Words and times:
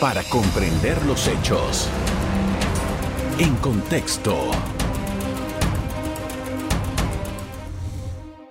para 0.00 0.22
comprender 0.24 1.04
los 1.06 1.28
hechos. 1.28 1.88
En 3.38 3.54
contexto. 3.56 4.50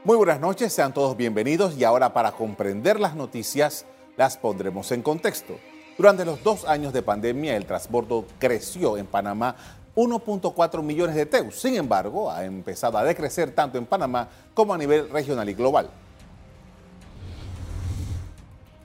Muy 0.03 0.17
buenas 0.17 0.39
noches, 0.39 0.73
sean 0.73 0.93
todos 0.93 1.15
bienvenidos 1.17 1.77
y 1.77 1.83
ahora 1.83 2.13
para 2.13 2.31
comprender 2.31 2.99
las 2.99 3.15
noticias 3.15 3.85
las 4.15 4.37
pondremos 4.37 4.91
en 4.91 5.01
contexto. 5.01 5.57
Durante 5.97 6.25
los 6.25 6.43
dos 6.43 6.65
años 6.65 6.93
de 6.93 7.01
pandemia 7.01 7.55
el 7.55 7.65
transbordo 7.65 8.25
creció 8.39 8.97
en 8.97 9.05
Panamá 9.05 9.55
1.4 9.95 10.81
millones 10.81 11.15
de 11.15 11.25
teus. 11.25 11.59
Sin 11.59 11.75
embargo, 11.75 12.31
ha 12.31 12.45
empezado 12.45 12.97
a 12.97 13.03
decrecer 13.03 13.51
tanto 13.51 13.77
en 13.77 13.85
Panamá 13.85 14.27
como 14.53 14.73
a 14.73 14.77
nivel 14.77 15.09
regional 15.09 15.47
y 15.49 15.53
global. 15.53 15.89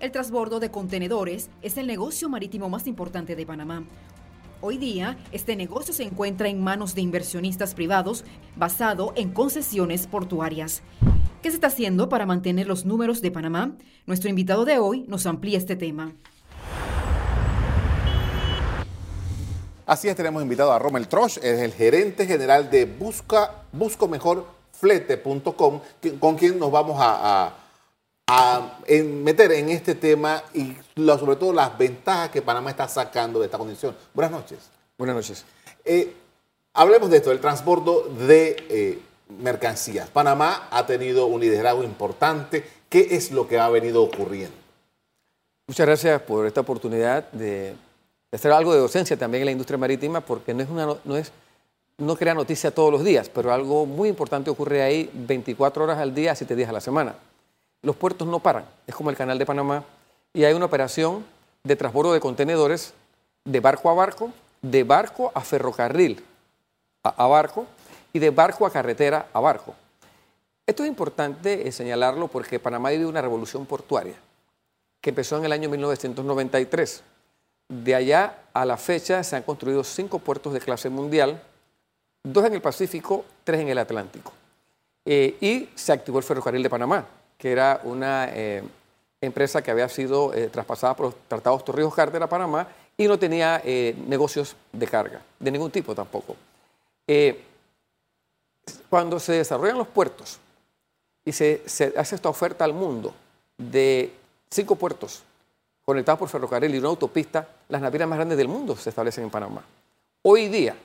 El 0.00 0.12
transbordo 0.12 0.60
de 0.60 0.70
contenedores 0.70 1.50
es 1.60 1.76
el 1.76 1.88
negocio 1.88 2.28
marítimo 2.28 2.68
más 2.68 2.86
importante 2.86 3.34
de 3.34 3.44
Panamá. 3.44 3.82
Hoy 4.60 4.78
día, 4.78 5.18
este 5.32 5.56
negocio 5.56 5.92
se 5.92 6.04
encuentra 6.04 6.48
en 6.48 6.62
manos 6.62 6.94
de 6.94 7.00
inversionistas 7.00 7.74
privados 7.74 8.24
basado 8.54 9.12
en 9.16 9.32
concesiones 9.32 10.06
portuarias. 10.06 10.82
¿Qué 11.42 11.50
se 11.50 11.56
está 11.56 11.66
haciendo 11.66 12.08
para 12.08 12.26
mantener 12.26 12.68
los 12.68 12.84
números 12.84 13.20
de 13.22 13.32
Panamá? 13.32 13.72
Nuestro 14.06 14.30
invitado 14.30 14.64
de 14.64 14.78
hoy 14.78 15.04
nos 15.08 15.26
amplía 15.26 15.58
este 15.58 15.74
tema. 15.74 16.12
Así 19.84 20.06
es, 20.06 20.14
tenemos 20.14 20.40
invitado 20.40 20.72
a 20.72 20.78
Rommel 20.78 21.08
Trosch, 21.08 21.38
es 21.38 21.58
el 21.58 21.72
gerente 21.72 22.24
general 22.24 22.70
de 22.70 22.84
Busca, 22.84 23.64
buscomejorflete.com, 23.72 25.80
con 26.20 26.36
quien 26.36 26.60
nos 26.60 26.70
vamos 26.70 26.98
a 27.00 27.64
meter 28.88 29.52
en 29.52 29.70
este 29.70 29.94
tema 29.94 30.42
y 30.52 30.76
sobre 30.94 31.36
todo 31.36 31.52
las 31.52 31.76
ventajas 31.78 32.30
que 32.30 32.42
Panamá 32.42 32.70
está 32.70 32.88
sacando 32.88 33.38
de 33.38 33.46
esta 33.46 33.58
condición. 33.58 33.96
Buenas 34.12 34.32
noches. 34.32 34.58
Buenas 34.98 35.16
noches. 35.16 35.44
Eh, 35.84 36.14
hablemos 36.74 37.10
de 37.10 37.18
esto, 37.18 37.32
el 37.32 37.40
transbordo 37.40 38.04
de 38.26 38.56
eh, 38.68 38.98
mercancías. 39.40 40.08
Panamá 40.10 40.68
ha 40.70 40.86
tenido 40.86 41.26
un 41.26 41.40
liderazgo 41.40 41.82
importante. 41.82 42.64
¿Qué 42.88 43.08
es 43.12 43.30
lo 43.30 43.46
que 43.46 43.58
ha 43.58 43.68
venido 43.68 44.02
ocurriendo? 44.02 44.56
Muchas 45.66 45.86
gracias 45.86 46.22
por 46.22 46.46
esta 46.46 46.62
oportunidad 46.62 47.30
de, 47.30 47.74
hacer 48.32 48.52
algo 48.52 48.72
de 48.72 48.80
docencia 48.80 49.16
también 49.16 49.42
en 49.42 49.46
la 49.46 49.52
industria 49.52 49.78
marítima, 49.78 50.20
porque 50.20 50.54
no 50.54 50.62
es 50.62 50.70
una, 50.70 50.86
no 51.04 51.16
es, 51.16 51.30
no 51.98 52.16
crea 52.16 52.32
noticia 52.32 52.70
todos 52.70 52.90
los 52.90 53.04
días, 53.04 53.28
pero 53.28 53.52
algo 53.52 53.84
muy 53.84 54.08
importante 54.08 54.48
ocurre 54.48 54.82
ahí 54.82 55.10
24 55.12 55.84
horas 55.84 55.98
al 55.98 56.14
día, 56.14 56.34
7 56.34 56.56
días 56.56 56.70
a 56.70 56.72
la 56.72 56.80
semana 56.80 57.14
los 57.82 57.96
puertos 57.96 58.26
no 58.26 58.40
paran, 58.40 58.64
es 58.86 58.94
como 58.94 59.10
el 59.10 59.16
canal 59.16 59.38
de 59.38 59.46
Panamá, 59.46 59.84
y 60.32 60.44
hay 60.44 60.54
una 60.54 60.66
operación 60.66 61.24
de 61.64 61.76
transbordo 61.76 62.12
de 62.12 62.20
contenedores 62.20 62.94
de 63.44 63.60
barco 63.60 63.90
a 63.90 63.94
barco, 63.94 64.32
de 64.62 64.84
barco 64.84 65.32
a 65.34 65.40
ferrocarril 65.40 66.24
a, 67.02 67.26
barco 67.26 67.66
y 68.12 68.18
de 68.18 68.30
barco 68.30 68.66
a 68.66 68.72
carretera 68.72 69.28
a 69.32 69.40
barco. 69.40 69.74
Esto 70.66 70.82
es 70.82 70.88
importante 70.88 71.66
eh, 71.66 71.72
señalarlo 71.72 72.28
porque 72.28 72.58
Panamá 72.58 72.90
vive 72.90 73.06
una 73.06 73.22
revolución 73.22 73.64
portuaria 73.64 74.16
que 75.00 75.10
empezó 75.10 75.38
en 75.38 75.44
el 75.44 75.52
año 75.52 75.70
1993. 75.70 77.02
De 77.68 77.94
allá 77.94 78.38
a 78.52 78.64
la 78.64 78.76
fecha 78.76 79.22
se 79.22 79.36
han 79.36 79.42
construido 79.42 79.84
cinco 79.84 80.18
puertos 80.18 80.52
de 80.52 80.60
clase 80.60 80.90
mundial, 80.90 81.40
dos 82.22 82.44
en 82.44 82.54
el 82.54 82.60
Pacífico, 82.60 83.24
tres 83.44 83.60
en 83.60 83.68
el 83.68 83.78
Atlántico. 83.78 84.32
Eh, 85.04 85.36
y 85.40 85.70
se 85.74 85.92
activó 85.92 86.18
el 86.18 86.24
ferrocarril 86.24 86.62
de 86.62 86.70
Panamá, 86.70 87.06
que 87.38 87.52
era 87.52 87.80
una 87.84 88.28
eh, 88.32 88.62
empresa 89.20 89.62
que 89.62 89.70
había 89.70 89.88
sido 89.88 90.34
eh, 90.34 90.48
traspasada 90.48 90.94
por 90.94 91.06
los 91.06 91.14
tratados 91.28 91.64
Torrijos 91.64 91.94
Carter 91.94 92.22
a 92.22 92.28
Panamá 92.28 92.66
y 92.96 93.06
no 93.06 93.18
tenía 93.18 93.62
eh, 93.64 93.94
negocios 94.06 94.56
de 94.72 94.86
carga, 94.86 95.22
de 95.38 95.50
ningún 95.50 95.70
tipo 95.70 95.94
tampoco. 95.94 96.36
cuando 98.90 99.18
se 99.18 99.32
desarrollan 99.32 99.78
los 99.78 99.88
puertos 99.88 100.38
y 101.24 101.32
se, 101.32 101.62
se, 101.66 101.94
hace 101.96 102.16
esta 102.16 102.28
oferta 102.28 102.64
al 102.64 102.74
mundo 102.74 103.14
de 103.56 104.12
cinco 104.50 104.76
puertos 104.76 105.22
conectados 105.84 106.18
por 106.18 106.28
ferrocarril 106.28 106.74
y 106.74 106.78
una 106.78 106.88
autopista, 106.88 107.48
las 107.68 107.80
navieras 107.80 108.08
más 108.08 108.18
grandes 108.18 108.36
del 108.36 108.48
mundo 108.48 108.76
se 108.76 108.90
establecen 108.90 109.24
en 109.24 109.30
Panamá. 109.30 109.62
Hoy 110.22 110.48
día, 110.48 110.76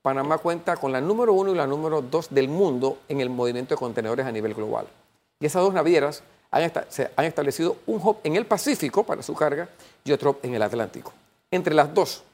Panamá 0.00 0.38
cuenta 0.38 0.76
con 0.76 0.92
la 0.92 1.00
número 1.00 1.34
uno 1.34 1.52
y 1.52 1.54
la 1.54 1.66
número 1.66 2.00
dos 2.00 2.28
del 2.30 2.48
mundo 2.48 3.00
en 3.08 3.20
el 3.20 3.28
movimiento 3.28 3.74
de 3.74 3.78
contenedores 3.78 4.24
a 4.24 4.32
nivel 4.32 4.54
global. 4.54 4.86
Y 5.40 5.46
esas 5.46 5.62
dos 5.62 5.72
navieras 5.72 6.22
han, 6.50 6.72
se 6.88 7.10
han 7.14 7.24
establecido 7.24 7.76
un 7.86 8.00
hub 8.02 8.18
en 8.24 8.36
el 8.36 8.46
Pacífico 8.46 9.04
para 9.04 9.22
su 9.22 9.34
carga 9.34 9.68
y 10.04 10.12
otro 10.12 10.38
en 10.42 10.54
el 10.54 10.62
Atlántico. 10.62 11.12
Entre 11.50 11.74
las 11.74 11.92
dos, 11.92 12.24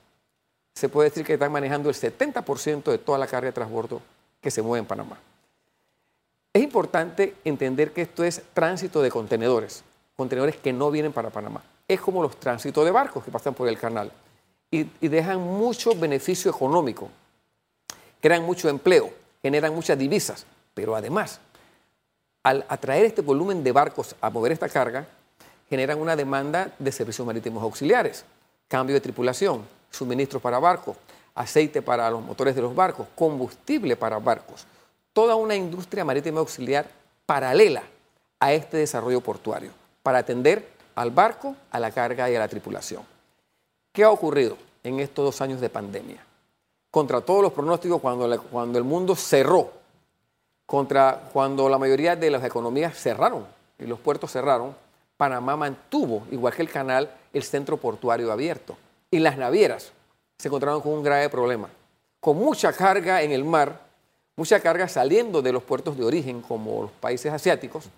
se 0.74 0.88
puede 0.88 1.10
decir 1.10 1.24
que 1.24 1.34
están 1.34 1.52
manejando 1.52 1.88
el 1.88 1.94
70% 1.94 2.84
de 2.84 2.98
toda 2.98 3.18
la 3.18 3.26
carga 3.26 3.46
de 3.46 3.52
transbordo 3.52 4.00
que 4.40 4.50
se 4.50 4.62
mueve 4.62 4.80
en 4.80 4.86
Panamá. 4.86 5.18
Es 6.52 6.62
importante 6.62 7.34
entender 7.44 7.92
que 7.92 8.02
esto 8.02 8.24
es 8.24 8.42
tránsito 8.52 9.02
de 9.02 9.10
contenedores, 9.10 9.82
contenedores 10.16 10.56
que 10.56 10.72
no 10.72 10.90
vienen 10.90 11.12
para 11.12 11.30
Panamá. 11.30 11.62
Es 11.86 12.00
como 12.00 12.22
los 12.22 12.36
tránsitos 12.36 12.84
de 12.84 12.90
barcos 12.90 13.24
que 13.24 13.30
pasan 13.30 13.54
por 13.54 13.68
el 13.68 13.78
canal 13.78 14.10
y, 14.70 14.86
y 15.00 15.08
dejan 15.08 15.40
mucho 15.40 15.94
beneficio 15.94 16.50
económico, 16.50 17.10
crean 18.20 18.44
mucho 18.44 18.68
empleo, 18.68 19.12
generan 19.42 19.74
muchas 19.74 19.98
divisas, 19.98 20.46
pero 20.74 20.96
además 20.96 21.40
al 22.44 22.64
atraer 22.68 23.06
este 23.06 23.22
volumen 23.22 23.64
de 23.64 23.72
barcos 23.72 24.14
a 24.20 24.30
mover 24.30 24.52
esta 24.52 24.68
carga, 24.68 25.06
generan 25.68 26.00
una 26.00 26.14
demanda 26.14 26.72
de 26.78 26.92
servicios 26.92 27.26
marítimos 27.26 27.62
auxiliares, 27.62 28.24
cambio 28.68 28.94
de 28.94 29.00
tripulación, 29.00 29.62
suministros 29.90 30.42
para 30.42 30.58
barcos, 30.58 30.96
aceite 31.34 31.80
para 31.80 32.10
los 32.10 32.22
motores 32.22 32.54
de 32.54 32.60
los 32.62 32.74
barcos, 32.74 33.06
combustible 33.16 33.96
para 33.96 34.18
barcos, 34.18 34.66
toda 35.12 35.34
una 35.34 35.56
industria 35.56 36.04
marítima 36.04 36.40
auxiliar 36.40 36.86
paralela 37.24 37.82
a 38.38 38.52
este 38.52 38.76
desarrollo 38.76 39.22
portuario, 39.22 39.70
para 40.02 40.18
atender 40.18 40.68
al 40.96 41.10
barco, 41.10 41.56
a 41.70 41.80
la 41.80 41.90
carga 41.90 42.30
y 42.30 42.36
a 42.36 42.38
la 42.38 42.48
tripulación. 42.48 43.02
¿Qué 43.90 44.04
ha 44.04 44.10
ocurrido 44.10 44.58
en 44.82 45.00
estos 45.00 45.24
dos 45.24 45.40
años 45.40 45.62
de 45.62 45.70
pandemia? 45.70 46.22
Contra 46.90 47.22
todos 47.22 47.42
los 47.42 47.52
pronósticos, 47.52 48.02
cuando, 48.02 48.42
cuando 48.42 48.78
el 48.78 48.84
mundo 48.84 49.16
cerró 49.16 49.83
contra 50.66 51.28
cuando 51.32 51.68
la 51.68 51.78
mayoría 51.78 52.16
de 52.16 52.30
las 52.30 52.44
economías 52.44 52.96
cerraron 52.96 53.46
y 53.78 53.86
los 53.86 53.98
puertos 53.98 54.32
cerraron, 54.32 54.74
Panamá 55.16 55.56
mantuvo, 55.56 56.26
igual 56.30 56.54
que 56.54 56.62
el 56.62 56.70
canal, 56.70 57.10
el 57.32 57.42
centro 57.42 57.76
portuario 57.76 58.32
abierto. 58.32 58.76
Y 59.10 59.18
las 59.18 59.36
navieras 59.36 59.92
se 60.38 60.48
encontraron 60.48 60.80
con 60.80 60.92
un 60.92 61.02
grave 61.02 61.28
problema, 61.28 61.68
con 62.20 62.36
mucha 62.36 62.72
carga 62.72 63.22
en 63.22 63.30
el 63.30 63.44
mar, 63.44 63.80
mucha 64.36 64.58
carga 64.60 64.88
saliendo 64.88 65.40
de 65.40 65.52
los 65.52 65.62
puertos 65.62 65.96
de 65.96 66.04
origen, 66.04 66.40
como 66.40 66.82
los 66.82 66.90
países 66.90 67.32
asiáticos, 67.32 67.88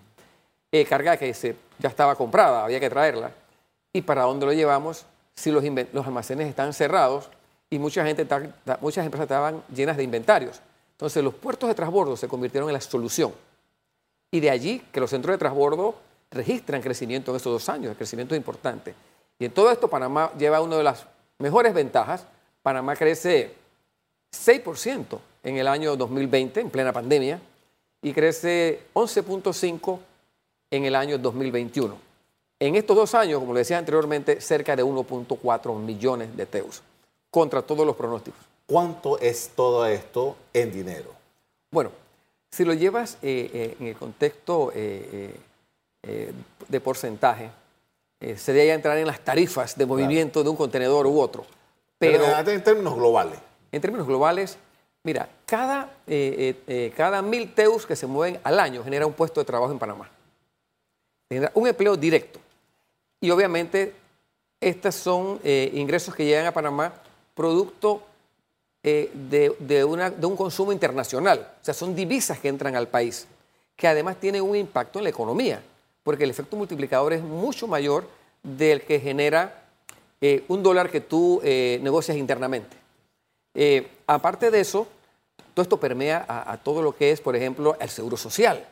eh, 0.71 0.85
carga 0.85 1.17
que 1.17 1.33
se, 1.33 1.55
ya 1.79 1.89
estaba 1.89 2.15
comprada, 2.15 2.63
había 2.63 2.79
que 2.79 2.89
traerla. 2.89 3.31
¿Y 3.93 4.01
para 4.01 4.23
dónde 4.23 4.45
lo 4.45 4.53
llevamos 4.53 5.05
si 5.33 5.49
los, 5.51 5.63
los 5.93 6.05
almacenes 6.05 6.47
están 6.47 6.73
cerrados 6.73 7.29
y 7.69 7.79
mucha 7.79 8.05
gente 8.05 8.27
muchas 8.81 9.05
empresas 9.05 9.23
estaban 9.25 9.63
llenas 9.73 9.97
de 9.97 10.03
inventarios? 10.03 10.61
Entonces 10.97 11.23
los 11.23 11.35
puertos 11.35 11.69
de 11.69 11.75
transbordo 11.75 12.17
se 12.17 12.27
convirtieron 12.27 12.69
en 12.69 12.73
la 12.73 12.81
solución. 12.81 13.31
Y 14.31 14.39
de 14.39 14.49
allí 14.49 14.79
que 14.91 14.99
los 14.99 15.11
centros 15.11 15.31
de 15.31 15.37
transbordo 15.37 15.93
registran 16.31 16.81
crecimiento 16.81 17.29
en 17.31 17.37
estos 17.37 17.53
dos 17.53 17.69
años, 17.69 17.91
el 17.91 17.95
crecimiento 17.95 18.33
es 18.33 18.39
importante. 18.39 18.95
Y 19.37 19.45
en 19.45 19.51
todo 19.51 19.69
esto 19.71 19.87
Panamá 19.87 20.31
lleva 20.39 20.59
una 20.59 20.75
de 20.77 20.83
las 20.83 21.05
mejores 21.37 21.71
ventajas. 21.75 22.25
Panamá 22.63 22.95
crece 22.95 23.53
6% 24.33 25.19
en 25.43 25.57
el 25.57 25.67
año 25.67 25.95
2020, 25.95 26.61
en 26.61 26.69
plena 26.71 26.91
pandemia, 26.91 27.39
y 28.01 28.11
crece 28.11 28.81
11.5% 28.95 29.99
en 30.71 30.85
el 30.85 30.95
año 30.95 31.19
2021. 31.19 31.95
En 32.59 32.75
estos 32.75 32.95
dos 32.95 33.13
años, 33.13 33.39
como 33.39 33.53
le 33.53 33.59
decía 33.59 33.77
anteriormente, 33.77 34.41
cerca 34.41 34.75
de 34.75 34.83
1.4 34.83 35.77
millones 35.77 36.35
de 36.35 36.47
teus, 36.47 36.81
contra 37.29 37.61
todos 37.61 37.85
los 37.85 37.95
pronósticos. 37.95 38.56
¿Cuánto 38.67 39.17
es 39.19 39.51
todo 39.55 39.85
esto 39.85 40.35
en 40.51 40.73
dinero? 40.73 41.13
Bueno, 41.71 41.89
si 42.51 42.65
lo 42.65 42.73
llevas 42.73 43.17
eh, 43.21 43.49
eh, 43.53 43.77
en 43.79 43.87
el 43.87 43.95
contexto 43.95 44.73
eh, 44.75 45.33
de 46.67 46.81
porcentaje, 46.81 47.49
sería 48.35 48.65
ya 48.65 48.73
entrar 48.73 48.97
en 48.97 49.07
las 49.07 49.21
tarifas 49.21 49.77
de 49.77 49.85
movimiento 49.85 50.43
de 50.43 50.49
un 50.49 50.55
contenedor 50.57 51.07
u 51.07 51.19
otro. 51.19 51.45
Pero, 51.97 52.25
en 52.25 52.63
términos 52.63 52.95
globales. 52.95 53.39
En 53.71 53.81
términos 53.81 54.07
globales, 54.07 54.57
mira, 55.03 55.29
cada, 55.45 55.89
cada 56.95 57.21
mil 57.21 57.53
teus 57.53 57.85
que 57.85 57.95
se 57.95 58.07
mueven 58.07 58.39
al 58.43 58.59
año 58.59 58.83
genera 58.83 59.05
un 59.05 59.13
puesto 59.13 59.39
de 59.39 59.45
trabajo 59.45 59.71
en 59.71 59.79
Panamá. 59.79 60.09
Genera 61.29 61.51
un 61.53 61.67
empleo 61.67 61.95
directo. 61.95 62.39
Y 63.21 63.29
obviamente, 63.29 63.93
estos 64.59 64.95
son 64.95 65.39
ingresos 65.43 66.15
que 66.15 66.25
llegan 66.25 66.45
a 66.45 66.53
Panamá 66.53 66.93
producto 67.35 68.01
eh, 68.83 69.11
de, 69.13 69.83
un 69.83 70.35
consumo 70.35 70.71
internacional. 70.71 71.47
O 71.61 71.65
sea, 71.65 71.73
son 71.73 71.95
divisas 71.95 72.39
que 72.39 72.47
entran 72.47 72.75
al 72.75 72.87
país, 72.87 73.27
que 73.75 73.87
además 73.87 74.17
tienen 74.17 74.43
un 74.43 74.55
impacto 74.55 74.99
en 74.99 75.03
la 75.03 75.09
economía, 75.09 75.61
porque 76.03 76.23
el 76.23 76.29
efecto 76.29 76.55
multiplicador 76.55 77.13
es 77.13 77.21
mucho 77.21 77.67
mayor 77.67 78.07
del 78.43 78.81
que 78.83 78.99
genera 78.99 79.63
eh, 80.21 80.45
un 80.47 80.63
dólar 80.63 80.89
que 80.89 81.01
tú 81.01 81.41
eh, 81.43 81.79
negocias 81.81 82.17
internamente. 82.17 82.77
Aparte 84.05 84.51
de 84.51 84.59
eso, 84.59 84.87
todo 85.55 85.63
esto 85.63 85.79
permea 85.79 86.23
a, 86.27 86.51
a, 86.51 86.57
todo 86.57 86.83
lo 86.83 86.95
que 86.95 87.11
es, 87.11 87.19
por 87.19 87.35
ejemplo, 87.35 87.75
el 87.79 87.89
seguro 87.89 88.15
social, 88.15 88.63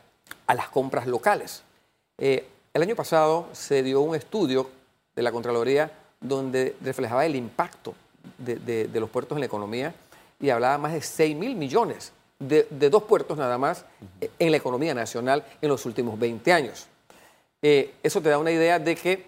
a 0.46 0.54
las 0.54 0.70
compras 0.70 1.08
locales. 1.08 1.64
el 2.20 2.82
año 2.82 2.96
pasado 2.96 3.48
se 3.52 3.82
dio 3.82 4.02
un 4.02 4.16
estudio 4.16 4.70
de 5.16 5.24
la 5.24 5.32
Contraloría 5.32 5.92
donde 6.22 6.76
reflejaba 6.82 7.26
el 7.26 7.36
impacto 7.36 7.96
de, 8.38 8.90
los 8.94 9.10
puertos 9.10 9.36
en 9.36 9.42
la 9.42 9.46
economía 9.46 9.94
y 10.40 10.50
hablaba 10.50 10.78
más 10.78 10.94
de 10.94 11.02
6 11.02 11.36
mil 11.36 11.56
millones 11.56 12.12
de, 12.40 12.66
dos 12.90 13.04
puertos 13.04 13.38
nada 13.38 13.58
más 13.58 13.86
en 14.40 14.52
la 14.52 14.58
economía 14.58 14.94
nacional 14.94 15.46
en 15.62 15.70
los 15.70 15.86
últimos 15.86 16.20
20 16.20 16.52
años. 16.54 16.88
Eh, 17.62 17.94
eso 18.04 18.22
te 18.22 18.30
da 18.30 18.38
una 18.38 18.52
idea 18.52 18.78
de 18.80 18.96
que 18.96 19.26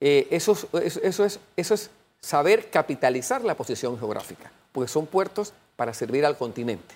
eh, 0.00 0.26
eso, 0.30 0.52
eso, 0.82 1.00
eso, 1.02 1.24
es, 1.24 1.40
eso 1.56 1.74
es 1.74 1.90
saber 2.20 2.70
capitalizar 2.70 3.44
la 3.44 3.54
posición 3.54 3.98
geográfica, 3.98 4.50
porque 4.72 4.88
son 4.88 5.06
puertos 5.06 5.52
para 5.76 5.94
servir 5.94 6.26
al 6.26 6.36
continente. 6.36 6.94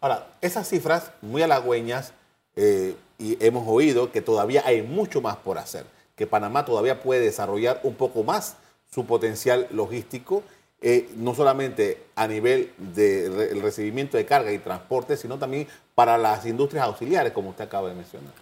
Ahora, 0.00 0.28
esas 0.40 0.68
cifras 0.68 1.12
muy 1.22 1.42
halagüeñas, 1.42 2.12
eh, 2.56 2.96
y 3.18 3.42
hemos 3.44 3.66
oído 3.66 4.12
que 4.12 4.20
todavía 4.20 4.62
hay 4.66 4.82
mucho 4.82 5.20
más 5.20 5.36
por 5.36 5.58
hacer, 5.58 5.86
que 6.16 6.26
Panamá 6.26 6.64
todavía 6.64 7.02
puede 7.02 7.20
desarrollar 7.20 7.80
un 7.82 7.94
poco 7.94 8.24
más 8.24 8.56
su 8.90 9.06
potencial 9.06 9.66
logístico 9.70 10.42
eh, 10.80 11.10
no 11.16 11.34
solamente 11.34 12.04
a 12.14 12.26
nivel 12.26 12.72
del 12.76 12.94
de 12.94 13.54
re 13.54 13.60
recibimiento 13.60 14.16
de 14.16 14.26
carga 14.26 14.52
y 14.52 14.58
transporte, 14.58 15.16
sino 15.16 15.38
también 15.38 15.66
para 15.94 16.18
las 16.18 16.44
industrias 16.44 16.84
auxiliares, 16.84 17.32
como 17.32 17.50
usted 17.50 17.64
acaba 17.64 17.88
de 17.88 17.94
mencionar. 17.94 18.32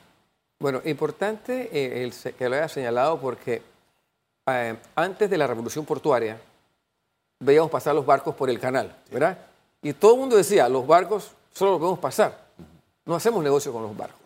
Bueno, 0.59 0.81
importante 0.85 1.69
eh, 1.73 2.03
el, 2.03 2.35
que 2.35 2.49
lo 2.49 2.57
haya 2.57 2.69
señalado 2.69 3.21
porque 3.21 3.63
eh, 4.47 4.77
antes 4.97 5.31
de 5.31 5.39
la 5.39 5.47
revolución 5.47 5.85
portuaria 5.85 6.41
veíamos 7.39 7.71
pasar 7.71 7.95
los 7.95 8.05
barcos 8.05 8.35
por 8.35 8.51
el 8.51 8.59
canal, 8.59 8.97
¿verdad? 9.11 9.39
Y 9.83 9.93
todo 9.93 10.15
el 10.15 10.21
mundo 10.21 10.37
decía, 10.37 10.69
los 10.69 10.87
barcos 10.87 11.33
solo 11.53 11.73
los 11.73 11.81
podemos 11.81 11.99
pasar, 12.01 12.47
no 13.05 13.15
hacemos 13.15 13.45
negocio 13.45 13.73
con 13.73 13.83
los 13.83 13.97
barcos. 13.97 14.21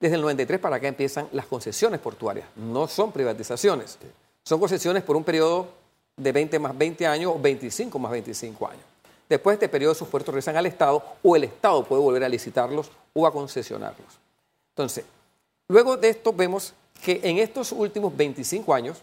Desde 0.00 0.16
el 0.16 0.22
93 0.22 0.60
para 0.60 0.76
acá 0.76 0.88
empiezan 0.88 1.28
las 1.32 1.46
concesiones 1.46 2.00
portuarias, 2.00 2.46
no 2.56 2.88
son 2.88 3.12
privatizaciones, 3.12 3.98
son 4.44 4.60
concesiones 4.60 5.02
por 5.02 5.16
un 5.16 5.24
periodo 5.24 5.83
de 6.16 6.32
20 6.32 6.58
más 6.58 6.76
20 6.76 7.06
años 7.06 7.32
o 7.34 7.40
25 7.40 7.98
más 7.98 8.12
25 8.12 8.68
años. 8.68 8.84
Después 9.28 9.58
de 9.58 9.64
este 9.64 9.72
periodo, 9.72 9.94
sus 9.94 10.08
puertos 10.08 10.32
regresan 10.32 10.56
al 10.56 10.66
Estado 10.66 11.02
o 11.22 11.34
el 11.34 11.44
Estado 11.44 11.84
puede 11.84 12.02
volver 12.02 12.24
a 12.24 12.28
licitarlos 12.28 12.90
o 13.12 13.26
a 13.26 13.32
concesionarlos. 13.32 14.18
Entonces, 14.70 15.04
luego 15.68 15.96
de 15.96 16.10
esto 16.10 16.32
vemos 16.32 16.74
que 17.02 17.20
en 17.22 17.38
estos 17.38 17.72
últimos 17.72 18.14
25 18.16 18.74
años 18.74 18.98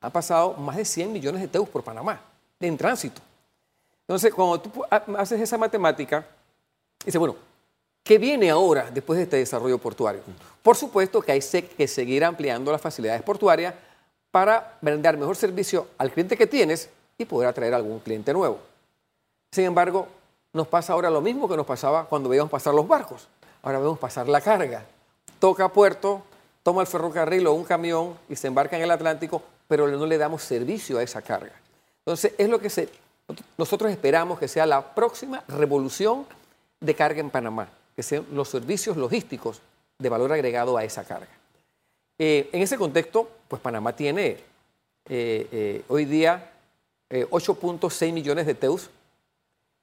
han 0.00 0.10
pasado 0.10 0.54
más 0.54 0.76
de 0.76 0.84
100 0.84 1.12
millones 1.12 1.40
de 1.40 1.48
teus 1.48 1.68
por 1.68 1.82
Panamá 1.82 2.20
en 2.60 2.76
tránsito. 2.76 3.20
Entonces, 4.02 4.34
cuando 4.34 4.60
tú 4.60 4.84
haces 4.90 5.40
esa 5.40 5.56
matemática, 5.56 6.26
dices, 7.04 7.18
bueno, 7.18 7.36
¿qué 8.02 8.18
viene 8.18 8.50
ahora 8.50 8.90
después 8.92 9.16
de 9.16 9.24
este 9.24 9.36
desarrollo 9.36 9.78
portuario? 9.78 10.22
Por 10.62 10.76
supuesto 10.76 11.22
que 11.22 11.32
hay 11.32 11.40
que 11.40 11.88
seguir 11.88 12.24
ampliando 12.24 12.72
las 12.72 12.80
facilidades 12.80 13.22
portuarias 13.22 13.74
para 14.32 14.78
brindar 14.80 15.16
mejor 15.16 15.36
servicio 15.36 15.86
al 15.98 16.10
cliente 16.10 16.36
que 16.36 16.48
tienes 16.48 16.88
y 17.16 17.24
poder 17.24 17.48
atraer 17.48 17.74
algún 17.74 18.00
cliente 18.00 18.32
nuevo. 18.32 18.58
Sin 19.52 19.66
embargo, 19.66 20.08
nos 20.52 20.66
pasa 20.66 20.94
ahora 20.94 21.10
lo 21.10 21.20
mismo 21.20 21.48
que 21.48 21.56
nos 21.56 21.66
pasaba 21.66 22.06
cuando 22.06 22.28
veíamos 22.28 22.50
pasar 22.50 22.74
los 22.74 22.88
barcos. 22.88 23.28
Ahora 23.62 23.78
vemos 23.78 23.98
pasar 23.98 24.28
la 24.28 24.40
carga. 24.40 24.84
Toca 25.38 25.68
puerto, 25.68 26.22
toma 26.62 26.80
el 26.80 26.86
ferrocarril 26.86 27.46
o 27.46 27.52
un 27.52 27.64
camión 27.64 28.16
y 28.28 28.34
se 28.34 28.48
embarca 28.48 28.76
en 28.76 28.82
el 28.82 28.90
Atlántico, 28.90 29.42
pero 29.68 29.86
no 29.86 30.06
le 30.06 30.18
damos 30.18 30.42
servicio 30.42 30.98
a 30.98 31.02
esa 31.02 31.20
carga. 31.20 31.52
Entonces, 31.98 32.32
es 32.38 32.48
lo 32.48 32.58
que 32.58 32.70
se, 32.70 32.88
nosotros 33.58 33.92
esperamos 33.92 34.38
que 34.38 34.48
sea 34.48 34.66
la 34.66 34.94
próxima 34.94 35.44
revolución 35.46 36.26
de 36.80 36.94
carga 36.94 37.20
en 37.20 37.30
Panamá, 37.30 37.68
que 37.94 38.02
sean 38.02 38.26
los 38.32 38.48
servicios 38.48 38.96
logísticos 38.96 39.60
de 39.98 40.08
valor 40.08 40.32
agregado 40.32 40.76
a 40.76 40.84
esa 40.84 41.04
carga. 41.04 41.41
Eh, 42.18 42.48
en 42.52 42.62
ese 42.62 42.76
contexto, 42.76 43.28
pues 43.48 43.60
Panamá 43.60 43.94
tiene 43.94 44.38
eh, 45.08 45.48
eh, 45.50 45.82
hoy 45.88 46.04
día 46.04 46.50
8.6 47.10 48.12
millones 48.12 48.46
de 48.46 48.54
TEUs. 48.54 48.88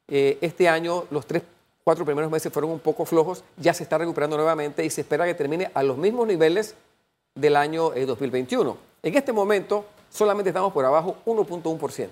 este 0.07 0.67
año, 0.67 1.05
los 1.11 1.27
tres, 1.27 1.43
cuatro 1.83 2.03
primeros 2.03 2.31
meses 2.31 2.51
fueron 2.51 2.71
un 2.71 2.79
poco 2.79 3.05
flojos, 3.05 3.43
ya 3.55 3.71
se 3.71 3.83
está 3.83 3.99
recuperando 3.99 4.35
nuevamente 4.35 4.83
y 4.83 4.89
se 4.89 5.01
espera 5.01 5.25
que 5.25 5.35
termine 5.35 5.69
a 5.75 5.83
los 5.83 5.95
mismos 5.95 6.25
niveles 6.25 6.73
del 7.35 7.55
año 7.55 7.91
2021. 7.91 8.77
En 9.03 9.15
este 9.15 9.31
momento, 9.31 9.85
solamente 10.09 10.49
estamos 10.49 10.73
por 10.73 10.85
abajo 10.85 11.17
1.1% 11.25 12.09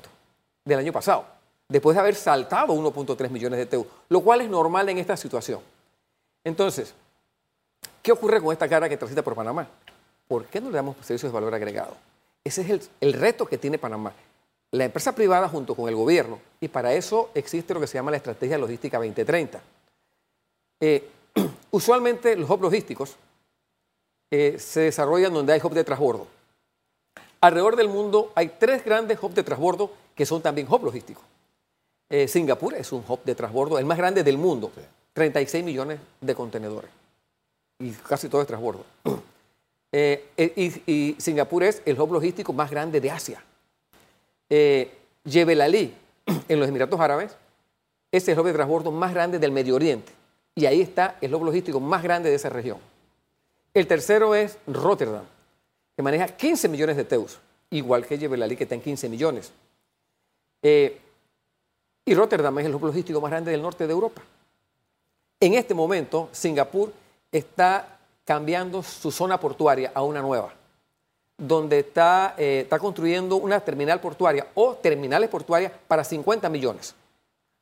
del 0.63 0.79
año 0.79 0.93
pasado, 0.93 1.25
después 1.67 1.95
de 1.95 2.01
haber 2.01 2.13
saltado 2.13 2.75
1.3 2.75 3.29
millones 3.31 3.57
de 3.57 3.65
TEUs, 3.65 3.87
lo 4.09 4.21
cual 4.21 4.41
es 4.41 4.49
normal 4.49 4.87
en 4.89 4.99
esta 4.99 5.17
situación. 5.17 5.61
Entonces, 6.43 6.93
¿qué 8.03 8.11
ocurre 8.11 8.39
con 8.39 8.53
esta 8.53 8.69
cara 8.69 8.87
que 8.87 8.97
transita 8.97 9.23
por 9.23 9.33
Panamá? 9.33 9.67
¿Por 10.27 10.45
qué 10.45 10.61
no 10.61 10.69
le 10.69 10.75
damos 10.75 10.95
servicios 10.97 11.31
de 11.31 11.33
valor 11.33 11.53
agregado? 11.53 11.95
Ese 12.43 12.61
es 12.61 12.69
el, 12.69 12.81
el, 13.01 13.13
reto 13.13 13.45
que 13.45 13.57
tiene 13.57 13.77
Panamá. 13.77 14.13
La 14.71 14.85
empresa 14.85 15.13
privada 15.13 15.47
junto 15.47 15.75
con 15.75 15.87
el 15.87 15.95
gobierno, 15.95 16.39
y 16.59 16.67
para 16.67 16.93
eso 16.93 17.29
existe 17.33 17.73
lo 17.73 17.79
que 17.79 17.87
se 17.87 17.95
llama 17.95 18.11
la 18.11 18.17
Estrategia 18.17 18.57
Logística 18.57 18.97
2030. 18.97 19.61
Eh, 20.79 21.09
usualmente 21.71 22.35
los 22.35 22.49
hubs 22.49 22.61
logísticos 22.61 23.15
eh, 24.29 24.57
se 24.59 24.81
desarrollan 24.81 25.33
donde 25.33 25.53
hay 25.53 25.61
hubs 25.63 25.75
de 25.75 25.83
transbordo. 25.83 26.27
Alrededor 27.39 27.75
del 27.75 27.87
mundo 27.87 28.31
hay 28.35 28.49
tres 28.59 28.83
grandes 28.83 29.17
hubs 29.21 29.35
de 29.35 29.43
transbordo 29.43 29.91
que 30.15 30.25
son 30.25 30.41
también 30.41 30.67
hubs 30.69 30.83
logísticos. 30.83 31.23
Eh, 32.09 32.27
Singapur 32.27 32.73
es 32.73 32.91
un 32.91 33.03
hub 33.07 33.23
de 33.23 33.35
transbordo, 33.35 33.77
el 33.77 33.85
más 33.85 33.97
grande 33.97 34.23
del 34.23 34.37
mundo, 34.37 34.71
36 35.13 35.63
millones 35.63 35.99
de 36.21 36.35
contenedores 36.35 36.89
y 37.79 37.91
casi 37.91 38.29
todo 38.29 38.41
es 38.41 38.47
transbordo. 38.47 38.83
Eh, 39.99 40.53
y, 40.55 40.93
y, 40.93 41.15
Singapur 41.17 41.63
es 41.63 41.81
el 41.83 41.99
hub 41.99 42.13
logístico 42.13 42.53
más 42.53 42.69
grande 42.69 43.01
de 43.01 43.09
Asia. 43.09 43.43
Eh, 44.47 44.91
Jebel 45.27 45.59
en 46.47 46.59
los 46.59 46.69
Emiratos 46.69 46.99
Árabes, 46.99 47.35
es 48.11 48.27
el 48.27 48.39
hub 48.39 48.45
de 48.45 48.53
transbordo 48.53 48.91
más 48.91 49.11
grande 49.11 49.39
del 49.39 49.51
Medio 49.51 49.73
Oriente. 49.73 50.11
Y 50.53 50.67
ahí 50.67 50.81
está 50.81 51.17
el 51.19 51.33
hub 51.33 51.43
logístico 51.43 51.79
más 51.79 52.03
grande 52.03 52.29
de 52.29 52.35
esa 52.35 52.49
región. 52.49 52.77
El 53.73 53.87
tercero 53.87 54.35
es 54.35 54.59
Rotterdam, 54.67 55.23
que 55.95 56.03
maneja 56.03 56.27
15 56.27 56.69
millones 56.69 56.95
de 56.95 57.03
teus, 57.03 57.39
igual 57.71 58.05
que 58.05 58.19
Jebel 58.19 58.43
Ali, 58.43 58.55
que 58.55 58.65
está 58.65 58.75
en 58.75 58.81
15 58.81 59.09
millones. 59.09 59.51
Eh, 60.61 60.95
y 62.05 62.13
Rotterdam 62.13 62.59
es 62.59 62.67
el 62.67 62.75
hub 62.75 62.85
logístico 62.85 63.19
más 63.19 63.31
grande 63.31 63.49
del 63.49 63.63
norte 63.63 63.87
de 63.87 63.93
Europa. 63.93 64.21
En 65.39 65.55
este 65.55 65.73
momento, 65.73 66.29
Singapur 66.33 66.93
está 67.31 67.96
cambiando 68.27 68.83
su 68.83 69.09
zona 69.09 69.39
portuaria 69.39 69.89
a 69.93 70.03
una 70.03 70.21
nueva, 70.21 70.53
donde 71.37 71.79
está, 71.79 72.35
eh, 72.37 72.59
está 72.63 72.77
construyendo 72.77 73.37
una 73.37 73.61
terminal 73.61 74.01
portuaria 74.01 74.47
o 74.53 74.75
terminales 74.75 75.29
portuarias 75.29 75.71
para 75.87 76.03
50 76.03 76.49
millones. 76.49 76.93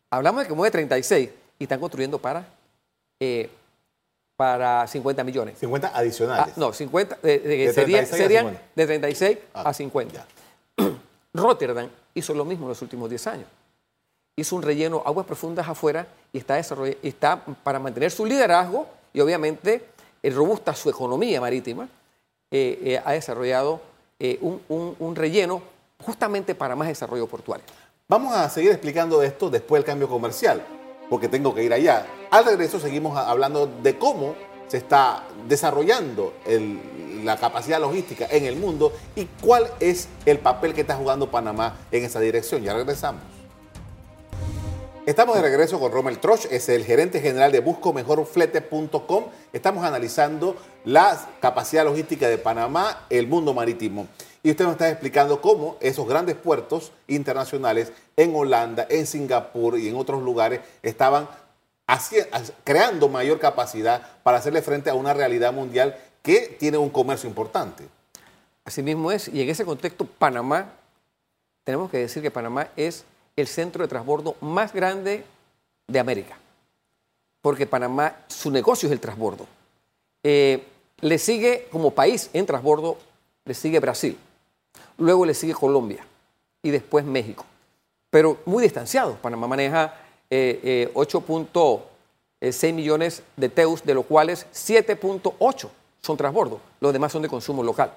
Hablamos 0.09 0.41
de 0.41 0.47
que 0.47 0.55
mueve 0.55 0.71
36 0.71 1.29
y 1.59 1.63
están 1.63 1.79
construyendo 1.79 2.17
para, 2.17 2.47
eh, 3.19 3.47
para 4.35 4.87
50 4.87 5.23
millones. 5.23 5.59
50 5.59 5.95
adicionales. 5.95 6.47
Ah, 6.47 6.59
no, 6.59 6.73
50, 6.73 7.19
eh, 7.21 7.39
de 7.39 7.71
serían, 7.71 8.07
serían 8.07 8.59
de 8.75 8.85
36 8.87 9.37
ah, 9.53 9.69
a 9.69 9.73
50. 9.73 10.13
Ya. 10.15 10.25
Rotterdam 11.35 11.89
hizo 12.15 12.33
lo 12.33 12.43
mismo 12.43 12.65
en 12.65 12.69
los 12.69 12.81
últimos 12.81 13.07
10 13.07 13.27
años. 13.27 13.47
Hizo 14.35 14.55
un 14.55 14.63
relleno 14.63 15.03
aguas 15.05 15.27
profundas 15.27 15.67
afuera 15.67 16.07
y 16.33 16.39
está, 16.39 16.59
y 16.59 17.07
está 17.07 17.45
para 17.63 17.77
mantener 17.77 18.09
su 18.09 18.25
liderazgo 18.25 18.87
y 19.13 19.21
obviamente 19.21 19.93
robusta 20.33 20.73
su 20.73 20.89
economía 20.89 21.41
marítima, 21.41 21.87
eh, 22.51 22.79
eh, 22.83 23.01
ha 23.03 23.11
desarrollado 23.13 23.81
eh, 24.19 24.37
un, 24.41 24.95
un, 24.97 25.15
relleno 25.15 25.61
justamente 26.03 26.55
para 26.55 26.75
más 26.75 26.87
desarrollo 26.87 27.27
portuario. 27.27 27.65
Vamos 28.07 28.35
a 28.35 28.49
seguir 28.49 28.71
explicando 28.71 29.21
esto 29.23 29.49
después 29.49 29.79
del 29.79 29.85
cambio 29.85 30.07
comercial, 30.07 30.63
porque 31.09 31.27
tengo 31.27 31.53
que 31.53 31.63
ir 31.63 31.73
allá. 31.73 32.05
Al 32.31 32.45
regreso 32.45 32.79
seguimos 32.79 33.17
hablando 33.17 33.67
de 33.67 33.97
cómo 33.97 34.35
se 34.67 34.77
está 34.77 35.23
desarrollando 35.47 36.33
la 37.23 37.37
capacidad 37.37 37.79
logística 37.79 38.27
en 38.29 38.45
el 38.45 38.55
mundo 38.55 38.93
y 39.15 39.25
cuál 39.25 39.69
es 39.79 40.07
el 40.25 40.39
papel 40.39 40.73
que 40.73 40.81
está 40.81 40.95
jugando 40.95 41.29
Panamá 41.29 41.77
en 41.91 42.03
esa 42.03 42.19
dirección. 42.19 42.61
Ya 42.61 42.73
regresamos. 42.73 43.34
Estamos 45.05 45.35
de 45.35 45.43
regreso 45.43 45.79
con 45.79 45.91
Rommel 45.91 46.17
Troch, 46.17 46.47
es 46.49 46.67
el 46.67 46.83
gerente 46.83 47.21
general 47.21 47.51
de 47.51 47.59
buscomejorflete.com. 47.59 49.25
Estamos 49.53 49.85
analizando 49.85 50.55
la 50.83 51.29
capacidad 51.39 51.85
logística 51.85 52.27
de 52.27 52.39
Panamá, 52.39 53.05
el 53.11 53.27
mundo 53.27 53.53
marítimo. 53.53 54.07
Y 54.41 54.49
usted 54.49 54.65
nos 54.65 54.71
está 54.73 54.89
explicando 54.89 55.41
cómo 55.41 55.77
esos 55.79 56.07
grandes 56.07 56.35
puertos 56.35 56.91
internacionales 57.07 57.93
en 58.17 58.35
Holanda, 58.35 58.87
en 58.89 59.05
Singapur 59.05 59.77
y 59.77 59.89
en 59.89 59.95
otros 59.95 60.23
lugares 60.23 60.61
estaban 60.81 61.29
creando 62.63 63.07
mayor 63.07 63.37
capacidad 63.37 64.01
para 64.23 64.39
hacerle 64.39 64.63
frente 64.63 64.89
a 64.89 64.95
una 64.95 65.13
realidad 65.13 65.53
mundial 65.53 65.95
que 66.23 66.57
tiene 66.59 66.79
un 66.79 66.89
comercio 66.89 67.29
importante. 67.29 67.87
Así 68.63 68.81
mismo 68.81 69.11
es, 69.11 69.27
y 69.27 69.39
en 69.39 69.49
ese 69.49 69.65
contexto 69.65 70.07
Panamá 70.07 70.73
tenemos 71.63 71.91
que 71.91 71.99
decir 71.99 72.23
que 72.23 72.31
Panamá 72.31 72.69
es 72.75 73.05
el 73.35 73.47
centro 73.47 73.83
de 73.83 73.87
transbordo 73.87 74.35
más 74.41 74.73
grande 74.73 75.23
de 75.87 75.99
América. 75.99 76.37
Porque 77.41 77.67
Panamá, 77.67 78.15
su 78.27 78.49
negocio 78.49 78.87
es 78.87 78.93
el 78.93 78.99
transbordo. 78.99 79.45
Eh, 80.23 80.63
le 81.01 81.17
sigue 81.17 81.67
como 81.71 81.91
país 81.91 82.29
en 82.33 82.45
transbordo, 82.45 82.97
le 83.43 83.53
sigue 83.53 83.79
Brasil. 83.79 84.17
Luego 84.97 85.25
le 85.25 85.33
sigue 85.33 85.53
Colombia 85.53 86.05
y 86.63 86.71
después 86.71 87.05
México. 87.05 87.45
Pero 88.09 88.39
muy 88.45 88.63
distanciado. 88.63 89.15
Panamá 89.15 89.47
maneja 89.47 89.93
eh, 90.29 90.89
8.6 90.93 91.79
eh, 92.41 92.73
millones 92.73 93.23
de 93.35 93.49
TEUs, 93.49 93.83
de 93.83 93.93
los 93.93 94.05
cuales 94.05 94.47
7.8 94.53 95.69
son 96.01 96.17
transbordo. 96.17 96.61
Los 96.79 96.93
demás 96.93 97.11
son 97.11 97.21
de 97.21 97.29
consumo 97.29 97.61
local. 97.61 97.93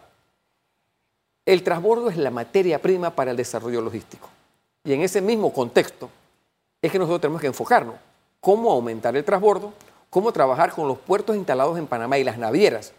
El 1.47 1.62
transbordo 1.62 2.11
es 2.11 2.16
la 2.18 2.30
materia 2.30 2.83
prima 2.83 3.11
para 3.11 3.30
el 3.30 3.37
desarrollo 3.37 3.80
logístico. 3.80 4.28
Y 4.85 4.92
en 4.92 5.02
ese 5.02 5.20
mismo 5.20 5.52
contexto 5.52 6.08
es 6.80 6.90
que 6.90 6.99
nosotros 6.99 7.20
tenemos 7.20 7.40
que 7.40 7.49
enfocarnos. 7.49 7.97
Cómo 8.40 8.70
aumentar 8.70 9.16
el 9.16 9.25
transbordo, 9.25 9.73
cómo 10.11 10.32
trabajar 10.32 10.73
con 10.73 10.87
los 10.87 10.99
puertos 10.99 11.37
instalados 11.37 11.78
en 11.78 11.87
Panamá 11.87 12.18
y 12.18 12.25
las 12.25 12.38
navieras 12.38 12.92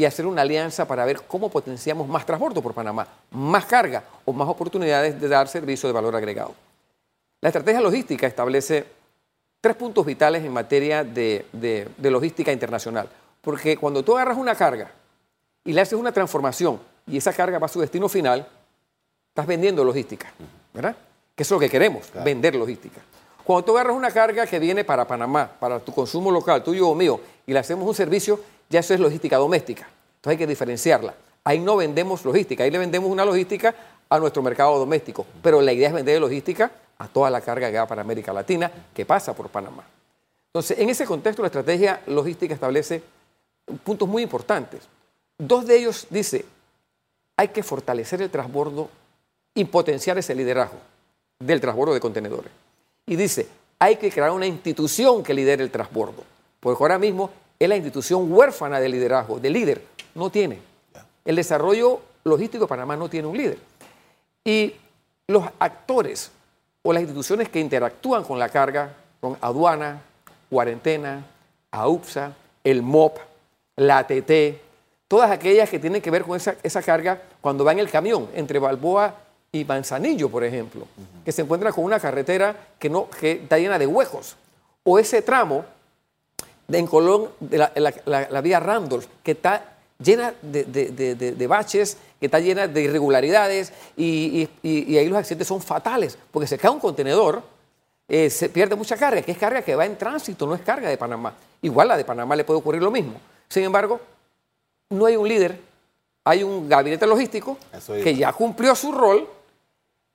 y 0.00 0.06
hacer 0.06 0.26
una 0.26 0.42
alianza 0.42 0.86
para 0.86 1.04
ver 1.04 1.20
cómo 1.28 1.50
potenciamos 1.50 2.08
más 2.08 2.24
transbordo 2.24 2.62
por 2.62 2.72
Panamá, 2.72 3.06
más 3.30 3.66
carga 3.66 4.02
o 4.24 4.32
más 4.32 4.48
oportunidades 4.48 5.20
de 5.20 5.28
dar 5.28 5.46
servicio 5.46 5.88
de 5.88 5.92
valor 5.92 6.16
agregado. 6.16 6.54
La 7.42 7.50
estrategia 7.50 7.82
logística 7.82 8.26
establece 8.26 8.86
tres 9.60 9.76
puntos 9.76 10.06
vitales 10.06 10.42
en 10.42 10.52
materia 10.52 11.04
de, 11.04 11.44
logística 12.00 12.50
internacional, 12.50 13.10
porque 13.42 13.76
cuando 13.76 14.02
tú 14.02 14.16
agarras 14.16 14.38
una 14.38 14.54
carga 14.54 14.90
y 15.64 15.72
le 15.72 15.82
haces 15.82 15.98
una 15.98 16.12
transformación 16.12 16.80
y 17.06 17.18
esa 17.18 17.32
carga 17.34 17.58
va 17.58 17.66
a 17.66 17.68
su 17.68 17.80
destino 17.80 18.08
final, 18.08 18.48
estás 19.30 19.46
vendiendo 19.46 19.82
logística, 19.84 20.32
¿verdad? 20.74 20.96
Que 21.34 21.42
es 21.42 21.50
lo 21.50 21.58
que 21.58 21.70
queremos, 21.70 22.10
vender 22.24 22.54
logística. 22.54 23.00
Cuando 23.44 23.64
tú 23.64 23.72
agarras 23.72 23.96
una 23.96 24.10
carga 24.10 24.46
que 24.46 24.58
viene 24.58 24.84
para 24.84 25.06
Panamá, 25.06 25.50
para 25.58 25.80
tu 25.80 25.92
consumo 25.92 26.30
local, 26.30 26.62
tuyo 26.62 26.88
o 26.88 26.94
mío, 26.94 27.20
y 27.46 27.52
le 27.52 27.58
hacemos 27.58 27.86
un 27.86 27.94
servicio, 27.94 28.40
ya 28.68 28.80
eso 28.80 28.94
es 28.94 29.00
logística 29.00 29.36
doméstica. 29.36 29.88
Entonces 30.16 30.32
hay 30.32 30.36
que 30.36 30.46
diferenciarla. 30.46 31.14
Ahí 31.44 31.58
no 31.58 31.76
vendemos 31.76 32.24
logística, 32.24 32.64
ahí 32.64 32.70
le 32.70 32.78
vendemos 32.78 33.10
una 33.10 33.24
logística 33.24 33.74
a 34.08 34.18
nuestro 34.18 34.42
mercado 34.42 34.78
doméstico. 34.78 35.24
Pero 35.42 35.60
la 35.60 35.72
idea 35.72 35.88
es 35.88 35.94
vender 35.94 36.20
logística 36.20 36.70
a 36.98 37.08
toda 37.08 37.30
la 37.30 37.40
carga 37.40 37.70
que 37.70 37.78
va 37.78 37.86
para 37.86 38.02
América 38.02 38.32
Latina, 38.32 38.70
que 38.92 39.06
pasa 39.06 39.34
por 39.34 39.48
Panamá. 39.48 39.84
Entonces, 40.48 40.78
en 40.78 40.90
ese 40.90 41.06
contexto, 41.06 41.42
la 41.42 41.46
estrategia 41.46 42.02
logística 42.06 42.52
establece 42.52 43.02
puntos 43.84 44.08
muy 44.08 44.22
importantes. 44.22 44.80
Dos 45.38 45.66
de 45.66 45.78
ellos 45.78 46.06
dice, 46.10 46.44
hay 47.36 47.48
que 47.48 47.62
fortalecer 47.62 48.20
el 48.20 48.30
transbordo 48.30 48.90
y 49.54 49.64
potenciar 49.64 50.18
ese 50.18 50.34
liderazgo 50.34 50.78
del 51.38 51.60
transbordo 51.60 51.94
de 51.94 52.00
contenedores. 52.00 52.52
Y 53.06 53.16
dice, 53.16 53.48
hay 53.78 53.96
que 53.96 54.10
crear 54.10 54.30
una 54.30 54.46
institución 54.46 55.22
que 55.22 55.34
lidere 55.34 55.64
el 55.64 55.70
transbordo, 55.70 56.22
porque 56.60 56.82
ahora 56.82 56.98
mismo 56.98 57.30
es 57.58 57.68
la 57.68 57.76
institución 57.76 58.32
huérfana 58.32 58.80
de 58.80 58.88
liderazgo, 58.88 59.38
de 59.40 59.50
líder, 59.50 59.82
no 60.14 60.30
tiene. 60.30 60.58
El 61.24 61.36
desarrollo 61.36 62.00
logístico 62.24 62.64
de 62.64 62.68
Panamá 62.68 62.96
no 62.96 63.08
tiene 63.08 63.28
un 63.28 63.36
líder. 63.36 63.58
Y 64.44 64.74
los 65.26 65.44
actores 65.58 66.30
o 66.82 66.92
las 66.92 67.02
instituciones 67.02 67.48
que 67.48 67.60
interactúan 67.60 68.24
con 68.24 68.38
la 68.38 68.48
carga, 68.48 68.94
con 69.20 69.36
aduana, 69.40 70.02
cuarentena, 70.48 71.24
AUPSA, 71.70 72.34
el 72.64 72.82
MOP, 72.82 73.18
la 73.76 73.98
ATT, 73.98 74.30
todas 75.08 75.30
aquellas 75.30 75.68
que 75.68 75.78
tienen 75.78 76.02
que 76.02 76.10
ver 76.10 76.24
con 76.24 76.36
esa, 76.36 76.82
carga 76.82 77.22
cuando 77.40 77.64
va 77.64 77.72
en 77.72 77.78
el 77.78 77.90
camión 77.90 78.28
entre 78.34 78.58
Balboa 78.58 79.14
y 79.52 79.64
Manzanillo, 79.64 80.28
por 80.28 80.44
ejemplo, 80.44 80.86
que 81.24 81.32
se 81.32 81.42
encuentra 81.42 81.72
con 81.72 81.84
una 81.84 81.98
carretera 81.98 82.68
que, 82.78 82.88
no, 82.88 83.08
está 83.20 83.58
llena 83.58 83.78
de 83.78 83.86
huecos. 83.86 84.36
O 84.84 84.98
ese 84.98 85.22
tramo 85.22 85.64
de, 86.68 86.78
en 86.78 86.86
Colón, 86.86 87.30
de 87.40 87.58
la, 87.58 88.40
vía 88.40 88.60
Randolph, 88.60 89.06
que 89.22 89.32
está 89.32 89.76
llena 89.98 90.32
de, 90.40 91.46
baches, 91.48 91.96
que 92.20 92.26
está 92.26 92.38
llena 92.38 92.68
de 92.68 92.82
irregularidades 92.82 93.72
y, 93.96 94.48
ahí 94.64 95.08
los 95.08 95.18
accidentes 95.18 95.48
son 95.48 95.60
fatales, 95.60 96.16
porque 96.30 96.46
se 96.46 96.56
cae 96.56 96.70
un 96.70 96.80
contenedor, 96.80 97.42
eh, 98.08 98.30
se 98.30 98.48
pierde 98.48 98.76
mucha 98.76 98.96
carga, 98.96 99.22
que 99.22 99.32
es 99.32 99.38
carga 99.38 99.62
que 99.62 99.74
va 99.74 99.84
en 99.84 99.96
tránsito, 99.96 100.46
no 100.46 100.54
es 100.54 100.60
carga 100.62 100.88
de 100.88 100.96
Panamá. 100.96 101.34
Igual 101.62 101.88
la 101.88 101.96
de 101.96 102.04
Panamá 102.04 102.36
le 102.36 102.44
puede 102.44 102.58
ocurrir 102.58 102.82
lo 102.82 102.90
mismo. 102.90 103.20
Sin 103.48 103.64
embargo, 103.64 104.00
no 104.90 105.06
hay 105.06 105.16
un 105.16 105.28
líder, 105.28 105.58
hay 106.24 106.42
un 106.42 106.68
gabinete 106.68 107.06
logístico 107.06 107.58
que 108.02 108.14
ya 108.14 108.32
cumplió 108.32 108.74
su 108.74 108.92
rol. 108.92 109.28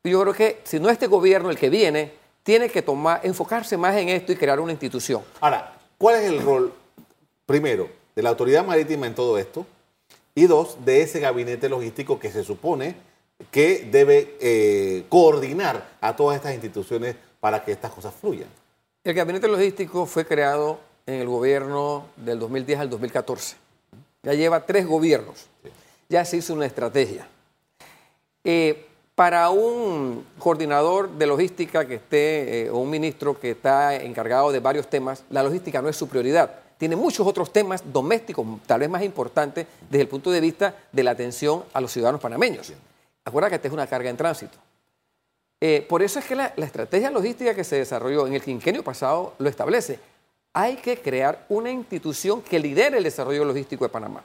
Yo 0.09 0.21
creo 0.21 0.33
que 0.33 0.61
si 0.63 0.79
no 0.79 0.89
este 0.89 1.07
gobierno, 1.07 1.49
el 1.49 1.57
que 1.57 1.69
viene, 1.69 2.13
tiene 2.43 2.69
que 2.69 2.81
tomar, 2.81 3.21
enfocarse 3.23 3.77
más 3.77 3.95
en 3.97 4.09
esto 4.09 4.31
y 4.31 4.35
crear 4.35 4.59
una 4.59 4.71
institución. 4.71 5.21
Ahora, 5.41 5.77
¿cuál 5.97 6.15
es 6.15 6.23
el 6.25 6.41
rol, 6.41 6.73
primero, 7.45 7.89
de 8.15 8.21
la 8.21 8.29
autoridad 8.29 8.65
marítima 8.65 9.07
en 9.07 9.15
todo 9.15 9.37
esto? 9.37 9.65
Y 10.35 10.47
dos, 10.47 10.83
de 10.85 11.01
ese 11.01 11.19
gabinete 11.19 11.69
logístico 11.69 12.19
que 12.19 12.31
se 12.31 12.43
supone 12.43 12.95
que 13.51 13.87
debe 13.91 14.37
eh, 14.39 15.05
coordinar 15.09 15.97
a 16.01 16.15
todas 16.15 16.37
estas 16.37 16.53
instituciones 16.53 17.15
para 17.39 17.63
que 17.63 17.71
estas 17.71 17.91
cosas 17.91 18.13
fluyan. 18.13 18.47
El 19.03 19.13
gabinete 19.13 19.47
logístico 19.47 20.05
fue 20.05 20.25
creado 20.25 20.79
en 21.05 21.15
el 21.15 21.27
gobierno 21.27 22.07
del 22.17 22.39
2010 22.39 22.79
al 22.79 22.89
2014 22.89 23.65
ya 24.25 24.33
lleva 24.33 24.65
tres 24.65 24.87
gobiernos, 24.87 25.45
ya 26.09 26.25
se 26.25 26.37
hizo 26.37 26.53
una 26.53 26.65
estrategia. 26.65 27.27
Eh, 28.43 28.87
para 29.15 29.49
un 29.49 30.25
coordinador 30.37 31.09
de 31.09 31.25
logística 31.25 31.87
que 31.87 31.95
esté, 31.95 32.65
eh, 32.65 32.69
o 32.69 32.77
un 32.77 32.89
ministro 32.89 33.39
que 33.39 33.51
está 33.51 33.95
encargado 33.95 34.51
de 34.51 34.59
varios 34.59 34.89
temas, 34.89 35.23
la 35.29 35.41
logística 35.41 35.81
no 35.81 35.89
es 35.89 35.95
su 35.95 36.07
prioridad. 36.07 36.51
Tiene 36.77 36.95
muchos 36.95 37.25
otros 37.25 37.51
temas 37.53 37.81
domésticos, 37.91 38.45
tal 38.65 38.81
vez 38.81 38.89
más 38.89 39.03
importantes 39.03 39.65
desde 39.89 40.01
el 40.01 40.09
punto 40.09 40.29
de 40.29 40.41
vista 40.41 40.75
de 40.91 41.03
la 41.03 41.11
atención 41.11 41.63
a 41.73 41.79
los 41.79 41.91
ciudadanos 41.91 42.19
panameños. 42.19 42.73
Acuerda 43.23 43.49
que 43.49 43.55
esta 43.55 43.69
es 43.69 43.73
una 43.73 43.87
carga 43.87 44.09
en 44.09 44.17
tránsito. 44.17 44.57
Eh, 45.61 45.85
por 45.87 46.03
eso 46.03 46.19
es 46.19 46.25
que 46.25 46.35
la, 46.35 46.53
la 46.57 46.65
estrategia 46.65 47.09
logística 47.09 47.55
que 47.55 47.63
se 47.63 47.77
desarrolló 47.77 48.27
en 48.27 48.33
el 48.33 48.41
quinquenio 48.41 48.83
pasado 48.83 49.33
lo 49.39 49.47
establece 49.47 49.99
hay 50.55 50.77
que 50.77 50.97
crear 50.97 51.45
una 51.49 51.69
institución 51.69 52.41
que 52.41 52.57
lidere 52.57 52.97
el 52.97 53.03
desarrollo 53.03 53.43
logístico 53.43 53.83
de 53.83 53.89
Panamá, 53.89 54.23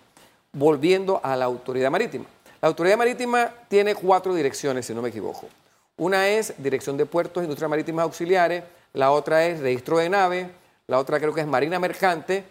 volviendo 0.53 1.21
a 1.25 1.35
la 1.35 1.47
autoridad 1.47 1.91
marítima. 1.91 2.25
La 2.61 2.69
autoridad 2.69 2.99
marítima 2.99 3.51
tiene 3.69 3.95
cuatro 3.95 4.35
direcciones, 4.35 4.87
si 4.87 4.95
no 4.95 5.01
me 5.01 5.09
equivoco. 5.09 5.49
Una 5.97 6.29
es 6.29 6.55
Dirección 6.59 6.97
de 6.97 7.07
Puertos, 7.07 7.43
Industria 7.43 7.69
Marítima 7.69 8.03
Auxiliares, 8.03 8.65
la 8.93 9.13
otra 9.13 9.47
es 9.47 9.61
Registro 9.61 9.99
de 9.99 10.09
Naves, 10.09 10.49
la 10.87 10.99
otra 10.99 11.19
creo 11.19 11.33
que 11.33 11.41
es 11.41 11.47
Marina 11.47 11.79
Mercante, 11.79 12.45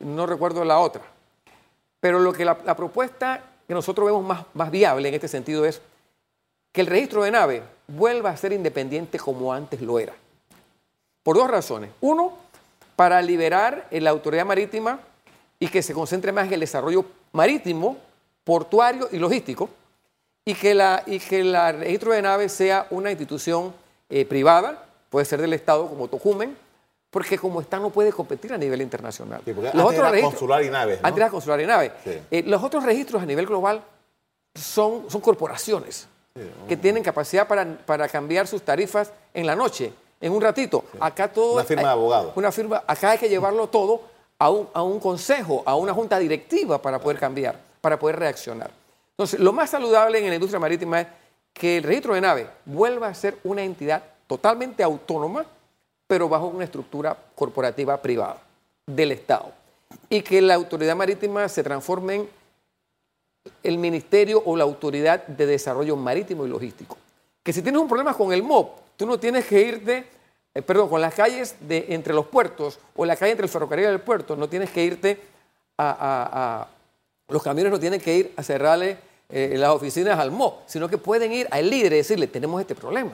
no 0.00 0.26
recuerdo 0.26 0.64
la 0.64 0.78
otra. 0.78 1.02
Pero 2.00 2.18
lo 2.18 2.32
que 2.32 2.44
la, 2.44 2.76
propuesta 2.76 3.42
que 3.66 3.72
nosotros 3.72 4.06
vemos 4.06 4.24
más, 4.24 4.44
más 4.52 4.70
viable 4.70 5.08
en 5.08 5.14
este 5.14 5.28
sentido 5.28 5.64
es 5.64 5.80
que 6.72 6.80
el 6.80 6.86
registro 6.86 7.22
de 7.22 7.30
nave 7.30 7.62
vuelva 7.86 8.30
a 8.30 8.36
ser 8.36 8.52
independiente 8.52 9.18
como 9.18 9.52
antes 9.52 9.80
lo 9.80 9.98
era. 9.98 10.12
Por 11.22 11.36
dos 11.36 11.50
razones. 11.50 11.90
Uno, 12.00 12.32
para 12.96 13.22
liberar 13.22 13.86
la 13.90 14.10
autoridad 14.10 14.44
marítima 14.44 15.00
y 15.58 15.68
que 15.68 15.82
se 15.82 15.94
concentre 15.94 16.32
más 16.32 16.48
en 16.48 16.54
el 16.54 16.60
desarrollo 16.60 17.04
marítimo, 17.32 17.96
portuario 18.44 19.08
y 19.10 19.18
logístico, 19.18 19.68
y 20.44 20.54
que, 20.54 20.74
la, 20.74 21.02
y 21.06 21.18
que 21.18 21.40
el 21.40 21.78
registro 21.78 22.12
de 22.12 22.22
naves 22.22 22.52
sea 22.52 22.86
una 22.90 23.10
institución 23.10 23.74
eh, 24.10 24.24
privada, 24.26 24.84
puede 25.08 25.24
ser 25.24 25.40
del 25.40 25.54
Estado 25.54 25.88
como 25.88 26.08
Tocumen, 26.08 26.56
porque 27.10 27.38
como 27.38 27.60
está 27.60 27.78
no 27.78 27.90
puede 27.90 28.12
competir 28.12 28.52
a 28.52 28.58
nivel 28.58 28.82
internacional. 28.82 29.40
los 29.46 29.84
otros 29.84 30.10
registros, 30.10 30.34
consular 30.34 30.62
y 30.64 30.70
naves. 30.70 30.98
Antes 31.02 31.16
era 31.16 31.30
consular 31.30 31.60
y 31.60 31.66
naves. 31.66 31.92
Eh, 32.30 32.42
los 32.46 32.62
otros 32.62 32.84
registros 32.84 33.22
a 33.22 33.26
nivel 33.26 33.46
global 33.46 33.82
son, 34.54 35.08
son 35.08 35.20
corporaciones 35.20 36.08
que 36.68 36.76
tienen 36.76 37.02
capacidad 37.02 37.46
para, 37.46 37.64
para 37.86 38.08
cambiar 38.08 38.48
sus 38.48 38.62
tarifas 38.62 39.12
en 39.32 39.46
la 39.46 39.54
noche 39.54 39.92
en 40.20 40.32
un 40.32 40.40
ratito. 40.40 40.84
Acá 40.98 41.28
todo. 41.32 41.54
Una 41.54 41.64
firma 41.64 41.82
de 41.82 41.88
abogado. 41.88 42.32
Una 42.34 42.50
firma. 42.50 42.82
Acá 42.86 43.12
hay 43.12 43.18
que 43.18 43.28
llevarlo 43.28 43.68
todo 43.68 44.00
a 44.38 44.50
un, 44.50 44.68
a 44.72 44.82
un 44.82 44.98
consejo, 44.98 45.62
a 45.64 45.76
una 45.76 45.94
junta 45.94 46.18
directiva 46.18 46.80
para 46.82 46.98
poder 46.98 47.18
cambiar, 47.18 47.60
para 47.84 47.98
poder 47.98 48.18
reaccionar. 48.18 48.70
Entonces, 49.10 49.38
lo 49.38 49.52
más 49.52 49.68
saludable 49.68 50.18
en 50.18 50.30
la 50.30 50.36
industria 50.36 50.58
marítima 50.58 51.02
es 51.02 51.06
que 51.52 51.76
el 51.76 51.82
registro 51.82 52.14
de 52.14 52.22
nave 52.22 52.46
vuelva 52.64 53.08
a 53.08 53.14
ser 53.14 53.36
una 53.44 53.62
entidad 53.62 54.02
totalmente 54.26 54.82
autónoma, 54.82 55.44
pero 56.06 56.26
bajo 56.26 56.46
una 56.46 56.64
estructura 56.64 57.14
corporativa 57.34 58.00
privada 58.00 58.38
del 58.86 59.12
Estado. 59.12 59.52
Y 60.08 60.22
que 60.22 60.40
la 60.40 60.54
autoridad 60.54 60.96
marítima 60.96 61.46
se 61.46 61.62
transforme 61.62 62.14
en 62.14 62.28
el 63.62 63.76
ministerio 63.76 64.42
o 64.46 64.56
la 64.56 64.64
autoridad 64.64 65.26
de 65.26 65.44
desarrollo 65.44 65.94
marítimo 65.94 66.46
y 66.46 66.48
logístico. 66.48 66.96
Que 67.42 67.52
si 67.52 67.60
tienes 67.60 67.82
un 67.82 67.88
problema 67.88 68.14
con 68.14 68.32
el 68.32 68.42
MOP, 68.42 68.78
tú 68.96 69.04
no 69.04 69.20
tienes 69.20 69.44
que 69.44 69.60
irte 69.60 70.06
eh, 70.54 70.62
perdón, 70.62 70.88
con 70.88 71.02
las 71.02 71.14
calles 71.14 71.56
de, 71.60 71.84
entre 71.90 72.14
los 72.14 72.28
puertos 72.28 72.78
o 72.96 73.04
la 73.04 73.14
calle 73.14 73.32
entre 73.32 73.44
el 73.44 73.50
ferrocarril 73.50 73.84
y 73.84 73.88
el 73.88 74.00
puerto, 74.00 74.36
no 74.36 74.48
tienes 74.48 74.70
que 74.70 74.82
irte 74.84 75.20
a, 75.76 76.66
los 77.28 77.42
camiones 77.42 77.72
no 77.72 77.80
tienen 77.80 78.00
que 78.00 78.16
ir 78.16 78.32
a 78.36 78.42
cerrarle 78.42 78.98
eh, 79.28 79.54
las 79.56 79.70
oficinas 79.70 80.18
al 80.18 80.30
MO, 80.30 80.62
sino 80.66 80.88
que 80.88 80.98
pueden 80.98 81.32
ir 81.32 81.48
al 81.50 81.68
líder 81.68 81.92
y 81.94 81.96
decirle, 81.96 82.26
tenemos 82.26 82.60
este 82.60 82.74
problema. 82.74 83.12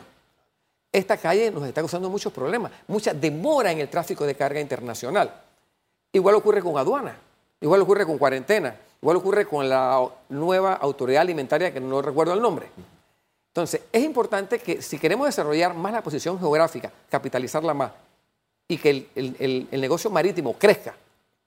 Esta 0.92 1.16
calle 1.16 1.50
nos 1.50 1.66
está 1.66 1.80
causando 1.80 2.10
muchos 2.10 2.32
problemas, 2.32 2.72
mucha 2.88 3.14
demora 3.14 3.70
en 3.70 3.78
el 3.78 3.88
tráfico 3.88 4.26
de 4.26 4.34
carga 4.34 4.60
internacional. 4.60 5.32
Igual 6.12 6.34
ocurre 6.34 6.62
con 6.62 6.76
aduana, 6.76 7.16
igual 7.60 7.80
ocurre 7.82 8.04
con 8.04 8.18
cuarentena, 8.18 8.76
igual 9.00 9.16
ocurre 9.16 9.46
con 9.46 9.68
la 9.68 10.04
nueva 10.28 10.74
autoridad 10.74 11.22
alimentaria 11.22 11.72
que 11.72 11.80
no 11.80 12.02
recuerdo 12.02 12.34
el 12.34 12.42
nombre. 12.42 12.66
Entonces, 13.50 13.82
es 13.92 14.04
importante 14.04 14.58
que 14.58 14.82
si 14.82 14.98
queremos 14.98 15.26
desarrollar 15.26 15.74
más 15.74 15.92
la 15.92 16.02
posición 16.02 16.38
geográfica, 16.38 16.92
capitalizarla 17.08 17.74
más, 17.74 17.92
y 18.68 18.78
que 18.78 19.08
el, 19.16 19.68
negocio 19.72 20.10
marítimo 20.10 20.54
crezca 20.54 20.94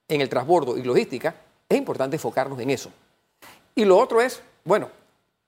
en 0.09 0.19
el 0.19 0.27
transbordo 0.27 0.77
y 0.77 0.83
logística, 0.83 1.33
es 1.75 1.79
importante 1.79 2.15
enfocarnos 2.15 2.59
en 2.59 2.69
eso. 2.69 2.89
Y 3.75 3.85
lo 3.85 3.97
otro 3.97 4.21
es, 4.21 4.41
bueno, 4.63 4.89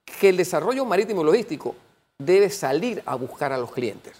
que 0.05 0.29
el 0.29 0.37
desarrollo 0.37 0.85
marítimo 0.85 1.21
y 1.21 1.25
logístico 1.25 1.75
debe 2.17 2.49
salir 2.49 3.01
a 3.05 3.15
buscar 3.15 3.51
a 3.51 3.57
los 3.57 3.71
clientes. 3.71 4.13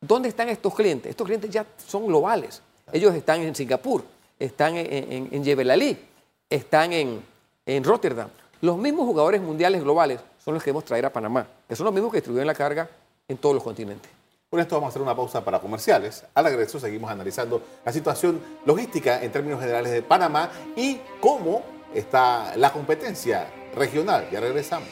¿Dónde 0.00 0.28
están 0.28 0.48
estos 0.48 0.74
clientes? 0.74 1.10
Estos 1.10 1.26
clientes 1.26 1.50
ya 1.50 1.64
son 1.86 2.06
globales. 2.06 2.62
Ellos 2.92 3.14
están 3.14 3.40
en 3.40 3.54
Singapur, 3.54 4.04
están 4.38 4.76
en, 4.76 5.30
en, 5.32 6.04
están 6.50 6.92
en, 6.92 7.22
en 7.64 7.84
Rotterdam. 7.84 8.28
Los 8.60 8.76
mismos 8.76 9.06
jugadores 9.06 9.40
mundiales 9.40 9.82
globales 9.82 10.20
son 10.44 10.54
los 10.54 10.62
que 10.62 10.70
debemos 10.70 10.84
traer 10.84 11.06
a 11.06 11.12
Panamá, 11.12 11.46
que 11.66 11.74
son 11.74 11.86
los 11.86 11.94
mismos 11.94 12.12
que 12.12 12.18
distribuyen 12.18 12.46
la 12.46 12.54
carga 12.54 12.88
en 13.26 13.38
todos 13.38 13.54
los 13.54 13.64
continentes. 13.64 14.10
Con 14.54 14.60
esto 14.60 14.76
vamos 14.76 14.86
a 14.86 14.90
hacer 14.90 15.02
una 15.02 15.16
pausa 15.16 15.44
para 15.44 15.58
comerciales. 15.58 16.24
Al 16.32 16.44
regreso 16.44 16.78
seguimos 16.78 17.10
analizando 17.10 17.60
la 17.84 17.92
situación 17.92 18.40
logística 18.64 19.20
en 19.20 19.32
términos 19.32 19.58
generales 19.58 19.90
de 19.90 20.00
Panamá 20.00 20.48
y 20.76 21.00
cómo 21.18 21.64
está 21.92 22.56
la 22.56 22.72
competencia 22.72 23.48
regional. 23.74 24.28
Ya 24.30 24.38
regresamos. 24.38 24.88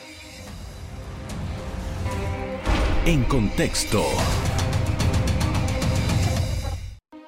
En 3.06 3.22
contexto. 3.26 4.02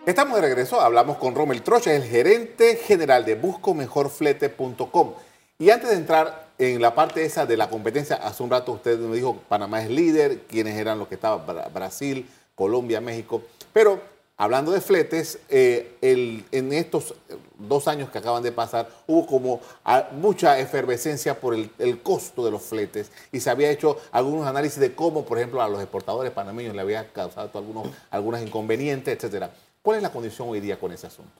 Estamos 0.05 0.35
de 0.35 0.41
regreso, 0.41 0.81
hablamos 0.81 1.19
con 1.19 1.37
Rommel 1.37 1.63
Trocha, 1.63 1.95
el 1.95 2.03
gerente 2.03 2.75
general 2.75 3.25
de 3.25 3.37
buscomejorflete.com. 3.37 5.13
Y 5.61 5.71
antes 5.71 5.89
de 5.89 5.95
entrar 5.95 6.44
en 6.59 6.81
la 6.81 6.95
parte 6.95 7.25
esa 7.25 7.47
de 7.47 7.57
la 7.57 7.69
competencia, 7.69 8.17
hace 8.17 8.43
un 8.43 8.51
rato 8.51 8.73
usted 8.73 8.99
me 8.99 9.17
dijo 9.17 9.37
Panamá 9.49 9.83
es 9.83 9.91
líder, 9.91 10.43
quiénes 10.43 10.77
eran 10.77 10.99
los 10.99 11.09
que 11.09 11.17
estaban, 11.17 11.43
Brasil, 11.73 12.29
Colombia, 12.55 13.01
México. 13.01 13.43
Pero 13.73 14.01
hablando 14.37 14.71
de 14.73 14.81
fletes, 14.81 15.41
eh, 15.49 15.97
en 16.01 16.73
estos 16.73 17.15
dos 17.59 17.89
años 17.89 18.11
que 18.11 18.19
acaban 18.19 18.43
de 18.43 18.53
pasar 18.53 18.89
hubo 19.07 19.27
como 19.27 19.61
ah, 19.85 20.09
mucha 20.13 20.59
efervescencia 20.59 21.41
por 21.41 21.55
el, 21.55 22.03
costo 22.03 22.45
de 22.45 22.51
los 22.51 22.63
fletes 22.63 23.11
y 23.33 23.41
se 23.41 23.51
había 23.51 23.71
hecho 23.71 23.99
algunos 24.13 24.47
análisis 24.47 24.79
de 24.79 24.95
cómo, 24.95 25.25
por 25.25 25.39
ejemplo, 25.39 25.63
a 25.63 25.69
los 25.69 25.81
exportadores 25.81 26.33
panameños 26.33 26.75
le 26.75 26.81
había 26.81 27.13
causado 27.13 27.51
algunos, 27.59 27.89
algunos 28.11 28.41
inconvenientes, 28.43 29.15
etcétera. 29.15 29.51
¿Cuál 29.83 29.99
es 29.99 30.03
la 30.03 30.13
condición 30.13 30.49
hoy 30.49 30.61
día 30.61 30.79
con 30.79 30.93
ese 30.93 31.07
asunto? 31.07 31.33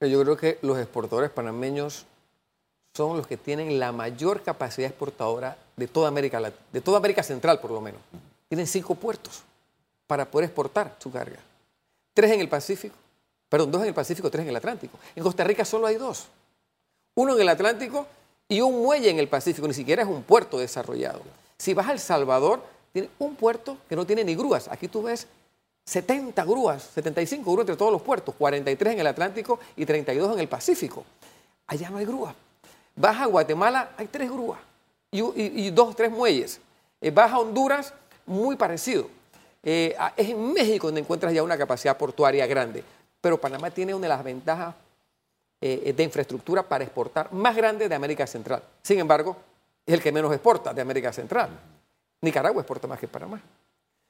Yo 0.00 0.20
creo 0.22 0.36
que 0.36 0.58
los 0.62 0.78
exportadores 0.78 1.30
panameños 1.30 2.06
son 2.94 3.16
los 3.16 3.26
que 3.26 3.36
tienen 3.36 3.78
la 3.78 3.92
mayor 3.92 4.42
capacidad 4.42 4.88
exportadora 4.88 5.56
de 5.76 5.88
toda 5.88 6.08
América 6.08 7.22
Central, 7.22 7.60
por 7.60 7.70
lo 7.70 7.80
menos. 7.80 8.00
Tienen 8.48 8.66
cinco 8.66 8.94
puertos 8.94 9.42
para 10.06 10.30
poder 10.30 10.46
exportar 10.46 10.96
su 10.98 11.10
carga. 11.10 11.38
Tres 12.12 12.32
en 12.32 12.40
el 12.40 12.48
Pacífico, 12.48 12.94
perdón, 13.48 13.70
dos 13.70 13.82
en 13.82 13.88
el 13.88 13.94
Pacífico, 13.94 14.30
tres 14.30 14.42
en 14.42 14.50
el 14.50 14.56
Atlántico. 14.56 14.98
En 15.16 15.22
Costa 15.22 15.44
Rica 15.44 15.64
solo 15.64 15.86
hay 15.86 15.96
dos. 15.96 16.26
Uno 17.14 17.34
en 17.34 17.40
el 17.40 17.48
Atlántico 17.48 18.06
y 18.48 18.60
un 18.60 18.82
muelle 18.82 19.08
en 19.08 19.18
el 19.18 19.28
Pacífico, 19.28 19.66
ni 19.66 19.74
siquiera 19.74 20.02
es 20.02 20.08
un 20.08 20.22
puerto 20.22 20.58
desarrollado. 20.58 21.22
Si 21.56 21.72
vas 21.72 21.88
a 21.88 21.92
El 21.92 21.98
Salvador, 21.98 22.62
tiene 22.92 23.08
un 23.18 23.36
puerto 23.36 23.78
que 23.88 23.96
no 23.96 24.04
tiene 24.04 24.24
ni 24.24 24.34
grúas. 24.34 24.68
Aquí 24.68 24.88
tú 24.88 25.02
ves 25.02 25.26
70 25.86 26.44
grúas, 26.44 26.82
75 26.94 27.50
grúas 27.50 27.64
entre 27.64 27.76
todos 27.76 27.92
los 27.92 28.02
puertos, 28.02 28.34
43 28.36 28.94
en 28.94 29.00
el 29.00 29.06
Atlántico 29.06 29.58
y 29.76 29.86
32 29.86 30.34
en 30.34 30.40
el 30.40 30.48
Pacífico. 30.48 31.04
Allá 31.66 31.88
no 31.88 31.96
hay 31.96 32.04
grúas. 32.04 32.34
Vas 32.94 33.20
a 33.20 33.26
Guatemala, 33.26 33.90
hay 33.96 34.06
tres 34.06 34.30
grúas 34.30 34.58
y, 35.10 35.70
dos, 35.70 35.94
tres 35.94 36.10
muelles. 36.10 36.60
Eh, 37.00 37.10
vas 37.10 37.32
a 37.32 37.38
Honduras, 37.38 37.92
muy 38.26 38.56
parecido. 38.56 39.08
Eh, 39.62 39.94
es 40.16 40.30
en 40.30 40.52
México 40.52 40.88
donde 40.88 41.00
encuentras 41.00 41.32
ya 41.32 41.42
una 41.42 41.56
capacidad 41.56 41.96
portuaria 41.96 42.46
grande. 42.46 42.82
Pero 43.20 43.40
Panamá 43.40 43.70
tiene 43.70 43.94
una 43.94 44.02
de 44.02 44.08
las 44.08 44.24
ventajas 44.24 44.74
eh, 45.60 45.92
de 45.96 46.02
infraestructura 46.02 46.62
para 46.62 46.84
exportar 46.84 47.32
más 47.32 47.54
grande 47.54 47.88
de 47.88 47.94
América 47.94 48.26
Central. 48.26 48.62
Sin 48.82 48.98
embargo, 48.98 49.36
es 49.86 49.94
el 49.94 50.02
que 50.02 50.10
menos 50.10 50.32
exporta 50.32 50.74
de 50.74 50.82
América 50.82 51.12
Central. 51.12 51.50
Nicaragua 52.20 52.62
exporta 52.62 52.86
más 52.86 52.98
que 52.98 53.08
Panamá. 53.08 53.40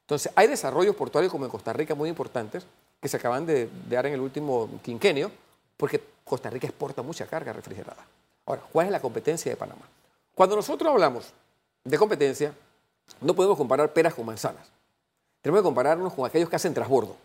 Entonces, 0.07 0.33
hay 0.35 0.49
desarrollos 0.49 0.95
portuarios 0.97 1.31
como 1.31 1.45
en 1.45 1.51
Costa 1.51 1.73
Rica 1.73 1.95
muy 1.95 2.09
importantes 2.09 2.64
que 3.01 3.09
se 3.09 3.16
acaban 3.16 3.45
de, 3.45 3.66
de 3.66 3.97
dar 3.97 4.07
en 4.07 4.14
el 4.14 4.21
último 4.21 4.68
quinquenio, 4.83 5.31
porque 5.77 6.01
Costa 6.25 6.51
Rica 6.51 6.66
exporta 6.66 7.03
mucha 7.03 7.27
carga 7.27 7.53
refrigerada. 7.53 8.07
Ahora, 8.46 8.62
¿cuál 8.72 8.87
es 8.87 8.92
la 8.92 9.00
competencia 9.00 9.50
de 9.50 9.57
Panamá? 9.57 9.83
Cuando 10.35 10.57
nosotros 10.57 10.90
hablamos 10.90 11.33
de 11.85 11.98
competencia, 11.98 12.55
no 13.20 13.35
podemos 13.35 13.57
comparar 13.57 13.92
peras 13.92 14.14
con 14.14 14.26
manzanas. 14.26 14.66
Tenemos 15.40 15.61
que 15.61 15.64
compararnos 15.64 16.12
con 16.12 16.26
aquellos 16.26 16.48
que 16.48 16.57
hacen 16.57 16.74
transbordo. 16.74 17.16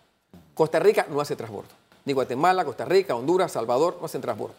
Costa 0.53 0.79
Rica 0.79 1.05
no 1.09 1.21
hace 1.21 1.35
transbordo. 1.35 1.69
Ni 2.05 2.13
Guatemala, 2.13 2.65
Costa 2.65 2.85
Rica, 2.85 3.15
Honduras, 3.15 3.51
Salvador 3.51 3.97
no 3.99 4.05
hacen 4.05 4.21
transbordo. 4.21 4.55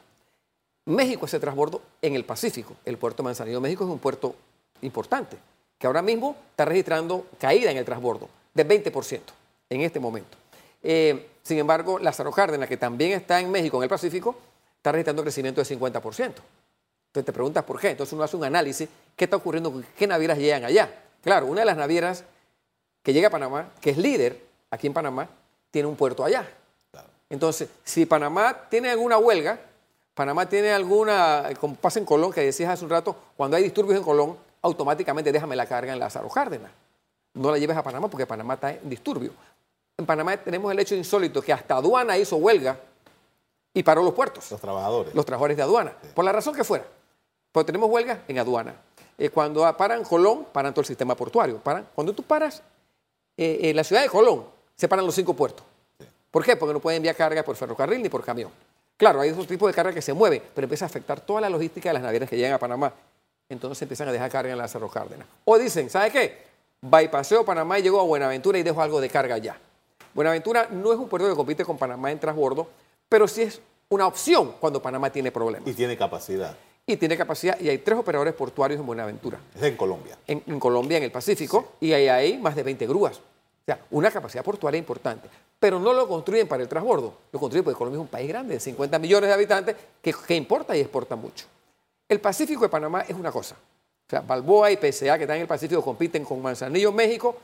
México 0.85 1.27
hace 1.27 1.39
transbordo 1.39 1.83
en 2.01 2.15
el 2.15 2.25
Pacífico. 2.25 2.75
El 2.85 2.99
puerto 2.99 3.23
Manzanillo, 3.23 3.61
México 3.61 3.85
es 3.85 3.91
un 3.91 3.99
puerto 3.99 4.35
importante, 4.81 5.37
que 5.79 5.87
ahora 5.87 6.03
mismo 6.03 6.37
está 6.51 6.65
registrando 6.65 7.27
caída 7.39 7.71
en 7.71 7.77
el 7.77 7.85
transbordo 7.85 8.29
de 8.55 8.67
20% 8.67 9.21
en 9.71 9.81
este 9.83 10.01
momento. 10.01 10.37
Eh, 10.83 11.29
sin 11.43 11.59
embargo, 11.59 11.99
Lázaro 11.99 12.31
Cárdenas, 12.31 12.69
que 12.69 12.77
también 12.77 13.13
está 13.13 13.41
en 13.41 13.51
México, 13.51 13.77
en 13.79 13.85
el 13.85 13.89
Pacífico, 13.89 14.37
está 14.79 14.93
registrando 14.93 15.23
crecimiento 15.23 15.63
de 15.63 15.77
50%. 15.77 16.33
Entonces 17.09 17.25
te 17.25 17.33
preguntas 17.33 17.65
por 17.65 17.81
qué. 17.81 17.91
Entonces 17.91 18.13
uno 18.13 18.23
hace 18.23 18.37
un 18.37 18.45
análisis, 18.45 18.89
¿qué 19.17 19.25
está 19.25 19.37
ocurriendo? 19.37 19.83
¿Qué 19.97 20.07
navieras 20.07 20.39
llegan 20.39 20.65
allá? 20.65 20.91
Claro, 21.23 21.47
una 21.47 21.61
de 21.61 21.67
las 21.67 21.77
navieras 21.77 22.25
que 23.03 23.13
llega 23.13 23.29
a 23.29 23.31
Panamá, 23.31 23.71
que 23.81 23.91
es 23.91 23.99
líder 23.99 24.41
aquí 24.71 24.87
en 24.87 24.93
Panamá, 24.93 25.29
tiene 25.71 25.89
un 25.89 25.97
puerto 25.97 26.25
allá. 26.25 26.49
Entonces, 27.31 27.69
si 27.85 28.07
Panamá 28.07 28.69
tiene 28.71 28.91
alguna 28.91 29.19
huelga, 29.19 29.59
Panamá 30.15 30.49
tiene 30.49 30.73
alguna, 30.73 31.51
como 31.61 31.75
pasa 31.75 31.99
en 31.99 32.05
Colón, 32.05 32.33
que 32.33 32.41
decías 32.41 32.71
hace 32.71 32.85
un 32.85 32.91
rato, 32.91 33.17
cuando 33.37 33.57
hay 33.57 33.63
disturbios 33.63 33.99
en 33.99 34.05
Colón, 34.05 34.37
automáticamente 34.63 35.31
déjame 35.31 35.55
la 35.55 35.67
carga 35.67 35.93
en 35.93 35.99
Lázaro 35.99 36.29
Cárdenas. 36.29 36.71
No 37.35 37.51
la 37.51 37.59
lleves 37.59 37.77
a 37.77 37.83
Panamá 37.83 38.09
porque 38.09 38.27
Panamá 38.27 38.55
está 38.55 38.73
en 38.73 38.89
disturbio. 38.89 39.33
En 39.97 40.07
Panamá 40.07 40.37
tenemos 40.37 40.73
el 40.73 40.79
hecho 40.79 40.95
insólito 40.95 41.43
que 41.43 41.53
hasta 41.53 41.77
aduana 41.77 42.17
hizo 42.17 42.37
huelga 42.37 42.79
y 43.79 43.83
paró 43.85 44.03
los 44.03 44.13
puertos. 44.13 44.51
Los 44.51 44.61
trabajadores. 44.61 45.15
Los 45.15 45.25
trabajadores 45.25 45.57
de 45.57 45.63
aduana, 45.63 45.93
por 46.13 46.25
la 46.25 46.33
razón 46.33 46.53
que 46.53 46.65
fuera. 46.65 46.85
Pues 47.53 47.65
tenemos 47.65 47.89
huelga 47.89 48.25
en 48.27 48.41
aduana. 48.41 48.75
Eh, 49.17 49.31
cuando 49.31 49.73
paran 49.77 50.03
Colón, 50.03 50.49
paran 50.53 50.75
todo 50.75 50.81
el 50.81 50.87
sistema 50.87 51.15
portuario. 51.15 51.59
Paran. 51.59 51.87
Cuando 51.95 52.13
tú 52.13 52.25
paras 52.25 52.61
eh, 53.37 53.59
en 53.63 53.77
la 53.77 53.85
ciudad 53.85 54.03
de 54.03 54.09
Colón, 54.09 54.45
se 54.75 54.89
paran 54.89 55.07
los 55.07 55.15
cinco 55.15 55.33
puertos. 55.35 55.65
¿Por 56.29 56.45
qué? 56.45 56.57
Porque 56.57 56.73
no 56.73 56.81
pueden 56.81 56.97
enviar 56.97 57.15
carga 57.15 57.45
por 57.45 57.55
ferrocarril 57.55 58.03
ni 58.03 58.09
por 58.09 58.25
camión. 58.25 58.51
Claro, 58.97 59.21
hay 59.21 59.31
otro 59.31 59.47
tipo 59.47 59.69
de 59.69 59.73
carga 59.73 59.93
que 59.93 60.03
se 60.03 60.13
mueve, 60.13 60.43
pero 60.53 60.65
empieza 60.65 60.85
a 60.85 60.89
afectar 60.89 61.21
toda 61.21 61.41
la 61.41 61.49
logística 61.49 61.89
de 61.89 61.93
las 61.93 62.03
navieras 62.03 62.29
que 62.29 62.37
llegan 62.37 62.55
a 62.55 62.59
Panamá. 62.59 62.93
Entonces 63.49 63.81
empiezan 63.83 64.09
a 64.09 64.13
dejar 64.13 64.29
carga 64.29 64.51
en 64.51 64.59
la 64.59 64.67
Cerro 64.67 64.91
Cárdenas. 64.91 65.29
O 65.45 65.57
dicen, 65.57 65.89
¿sabe 65.89 66.11
qué? 66.11 66.43
Bypaseo 66.81 67.45
Panamá 67.45 67.79
y 67.79 67.83
llegó 67.83 68.01
a 68.01 68.03
Buenaventura 68.03 68.59
y 68.59 68.65
dejo 68.65 68.83
algo 68.83 69.01
de 69.01 69.09
carga 69.09 69.37
allá. 69.37 69.57
Buenaventura 70.15 70.67
no 70.73 70.93
es 70.93 70.99
un 70.99 71.09
puerto 71.09 71.29
que 71.29 71.37
compite 71.37 71.65
con 71.65 71.79
Panamá 71.79 72.11
en 72.11 72.19
transbordo, 72.19 72.69
pero 73.09 73.27
sí 73.29 73.43
es 73.43 73.61
una 73.91 74.07
opción 74.07 74.55
cuando 74.61 74.83
Panamá 74.83 75.11
tiene 75.11 75.33
problemas. 75.33 75.69
Y 75.69 75.75
tiene 75.75 75.97
capacidad. 75.97 76.57
Y 76.87 76.97
tiene 76.97 77.17
capacidad, 77.17 77.59
y 77.61 77.69
hay 77.69 77.79
tres 77.79 77.99
operadores 77.99 78.35
portuarios 78.35 78.81
en 78.81 78.87
Buenaventura. 78.87 79.39
Es 79.55 79.63
en 79.63 79.77
Colombia. 79.77 80.17
En, 80.27 80.59
Colombia, 80.59 80.97
en 80.97 81.05
el 81.05 81.11
Pacífico, 81.11 81.73
y 81.81 81.93
hay 81.93 82.09
ahí 82.09 82.39
más 82.39 82.57
de 82.57 82.63
20 82.63 82.87
grúas. 82.87 83.19
O 83.19 83.65
sea, 83.67 83.79
una 83.91 84.11
capacidad 84.11 84.43
portuaria 84.43 84.79
importante. 84.79 85.29
Pero 85.59 85.79
no 85.79 85.93
lo 85.93 86.09
construyen 86.09 86.49
para 86.49 86.63
el 86.63 86.69
transbordo, 86.69 87.13
lo 87.31 87.39
construyen 87.39 87.65
porque 87.65 87.77
Colombia 87.77 87.99
es 87.99 88.03
un 88.03 88.09
país 88.09 88.29
grande, 88.29 88.55
de 88.55 88.61
50 88.61 88.99
millones 88.99 89.29
de 89.29 89.35
habitantes, 89.35 89.77
que, 90.01 90.15
que 90.15 90.35
importa 90.35 90.75
y 90.77 90.81
exporta 90.81 91.15
mucho. 91.15 91.47
El 92.09 92.21
Pacífico 92.21 92.63
de 92.63 92.71
Panamá 92.71 93.03
es 93.03 93.15
una 93.15 93.31
cosa. 93.31 93.55
O 93.55 94.11
sea, 94.11 94.21
Balboa 94.21 94.71
y 94.71 94.77
PSA, 94.77 95.19
que 95.19 95.25
están 95.25 95.37
en 95.37 95.43
el 95.43 95.49
Pacífico, 95.49 95.83
compiten 95.83 96.25
con 96.25 96.41
Manzanillo, 96.41 96.91
México. 96.91 97.37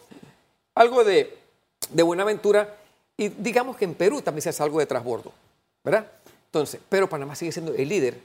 Algo 0.75 1.05
de, 1.05 1.37
de 1.91 2.03
Buenaventura. 2.03 2.77
Y 3.15 3.29
digamos 3.29 3.77
que 3.77 3.85
en 3.85 3.95
Perú 3.95 4.23
también 4.23 4.41
se 4.41 4.49
hace 4.49 4.63
algo 4.63 4.79
de 4.79 4.87
transbordo. 4.87 5.33
¿verdad? 5.85 6.07
Entonces, 6.55 6.81
pero 6.89 7.09
Panamá 7.09 7.35
sigue 7.35 7.51
siendo 7.51 7.75
el 7.75 7.89
líder, 7.89 8.17